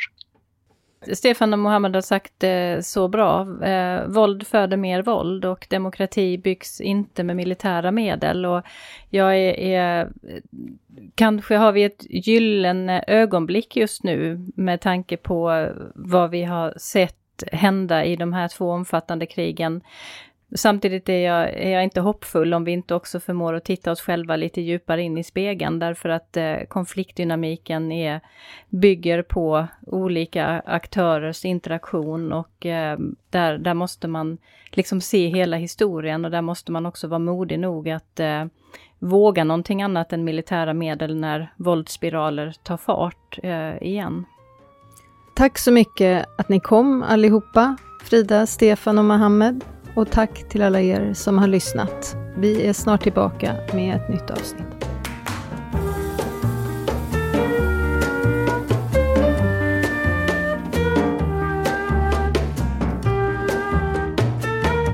Stefan 1.13 1.53
och 1.53 1.59
Mohammed 1.59 1.95
har 1.95 2.01
sagt 2.01 2.33
det 2.37 2.85
så 2.85 3.07
bra. 3.07 3.63
Eh, 3.63 4.07
våld 4.07 4.47
föder 4.47 4.77
mer 4.77 5.01
våld 5.01 5.45
och 5.45 5.67
demokrati 5.69 6.37
byggs 6.37 6.81
inte 6.81 7.23
med 7.23 7.35
militära 7.35 7.91
medel. 7.91 8.45
Och 8.45 8.61
jag 9.09 9.37
är, 9.37 9.59
är, 9.59 10.09
kanske 11.15 11.55
har 11.55 11.71
vi 11.71 11.83
ett 11.83 12.05
gyllene 12.09 13.03
ögonblick 13.07 13.75
just 13.75 14.03
nu 14.03 14.47
med 14.55 14.81
tanke 14.81 15.17
på 15.17 15.69
vad 15.95 16.29
vi 16.29 16.43
har 16.43 16.73
sett 16.77 17.43
hända 17.51 18.05
i 18.05 18.15
de 18.15 18.33
här 18.33 18.47
två 18.47 18.71
omfattande 18.71 19.25
krigen 19.25 19.81
Samtidigt 20.55 21.09
är 21.09 21.25
jag, 21.25 21.49
är 21.49 21.69
jag 21.69 21.83
inte 21.83 22.01
hoppfull 22.01 22.53
om 22.53 22.63
vi 22.63 22.71
inte 22.71 22.95
också 22.95 23.19
förmår 23.19 23.53
att 23.53 23.65
titta 23.65 23.91
oss 23.91 24.01
själva 24.01 24.35
lite 24.35 24.61
djupare 24.61 25.01
in 25.01 25.17
i 25.17 25.23
spegeln 25.23 25.79
därför 25.79 26.09
att 26.09 26.37
eh, 26.37 26.57
konfliktdynamiken 26.67 27.91
är, 27.91 28.21
bygger 28.69 29.21
på 29.21 29.67
olika 29.87 30.45
aktörers 30.65 31.45
interaktion 31.45 32.33
och 32.33 32.65
eh, 32.65 32.99
där, 33.29 33.57
där 33.57 33.73
måste 33.73 34.07
man 34.07 34.37
liksom 34.71 35.01
se 35.01 35.27
hela 35.27 35.57
historien 35.57 36.25
och 36.25 36.31
där 36.31 36.41
måste 36.41 36.71
man 36.71 36.85
också 36.85 37.07
vara 37.07 37.19
modig 37.19 37.59
nog 37.59 37.89
att 37.89 38.19
eh, 38.19 38.45
våga 38.99 39.43
någonting 39.43 39.81
annat 39.81 40.13
än 40.13 40.23
militära 40.23 40.73
medel 40.73 41.15
när 41.15 41.53
våldsspiraler 41.57 42.55
tar 42.63 42.77
fart 42.77 43.39
eh, 43.43 43.83
igen. 43.83 44.25
Tack 45.35 45.57
så 45.57 45.71
mycket 45.71 46.25
att 46.37 46.49
ni 46.49 46.59
kom 46.59 47.03
allihopa, 47.03 47.75
Frida, 48.03 48.45
Stefan 48.45 48.97
och 48.97 49.05
Mohammed. 49.05 49.63
Och 49.95 50.11
tack 50.11 50.49
till 50.49 50.61
alla 50.61 50.81
er 50.81 51.13
som 51.13 51.37
har 51.37 51.47
lyssnat. 51.47 52.15
Vi 52.37 52.67
är 52.67 52.73
snart 52.73 53.03
tillbaka 53.03 53.55
med 53.73 53.95
ett 53.95 54.09
nytt 54.09 54.31
avsnitt. 54.31 54.81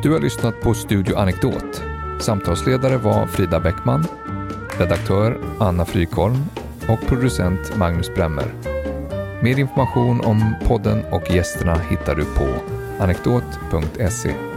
Du 0.04 0.12
har 0.12 0.20
lyssnat 0.20 0.62
på 0.62 0.74
Studio 0.74 1.18
Anekdot. 1.18 1.84
Samtalsledare 2.20 2.98
var 2.98 3.28
Frida 3.28 3.60
Bäckman, 3.60 4.06
redaktör 4.80 5.38
Anna 5.60 5.86
Frykholm 5.86 6.38
och 6.90 7.02
producent 7.08 7.78
Magnus 7.78 8.14
Bremmer. 8.16 8.54
Mer 9.44 9.60
information 9.60 10.22
om 10.22 10.56
podden 10.68 11.04
och 11.12 11.32
gästerna 11.32 11.76
hittar 11.76 12.16
du 12.16 12.26
på 12.26 12.48
anekdot.se. 13.00 14.57